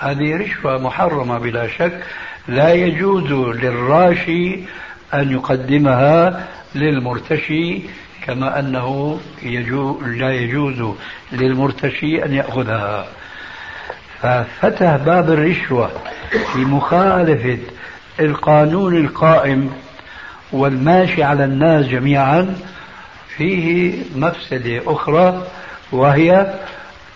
[0.00, 2.02] هذه رشوة محرمة بلا شك
[2.48, 3.32] لا يجوز
[3.62, 4.58] للراشي
[5.14, 6.44] أن يقدمها
[6.74, 7.80] للمرتشي
[8.26, 10.94] كما أنه يجو لا يجوز
[11.32, 13.06] للمرتشي أن يأخذها
[14.22, 15.90] ففتح باب الرشوة
[16.52, 17.58] في مخالفة
[18.20, 19.70] القانون القائم
[20.52, 22.56] والماشي على الناس جميعا
[23.36, 25.46] فيه مفسدة أخرى
[25.92, 26.54] وهي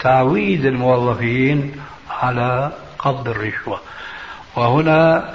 [0.00, 1.72] تعويد الموظفين
[2.10, 3.80] على قبض الرشوة
[4.56, 5.34] وهنا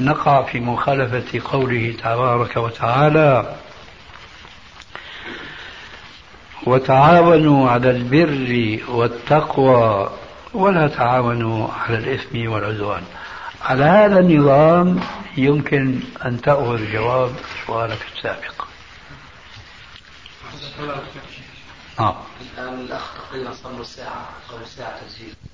[0.00, 3.54] نقع في مخالفة قوله تبارك وتعالى
[6.66, 10.10] وتعاونوا على البر والتقوى
[10.54, 13.02] ولا تعاونوا على الإثم والعدوان
[13.64, 15.00] على هذا النظام
[15.36, 17.30] يمكن أن تأخذ جواب
[17.66, 18.64] سؤالك السابق
[22.00, 22.14] نعم
[22.58, 25.49] الآن الأخ تقريبا صار الساعة أو الساعة تسجيل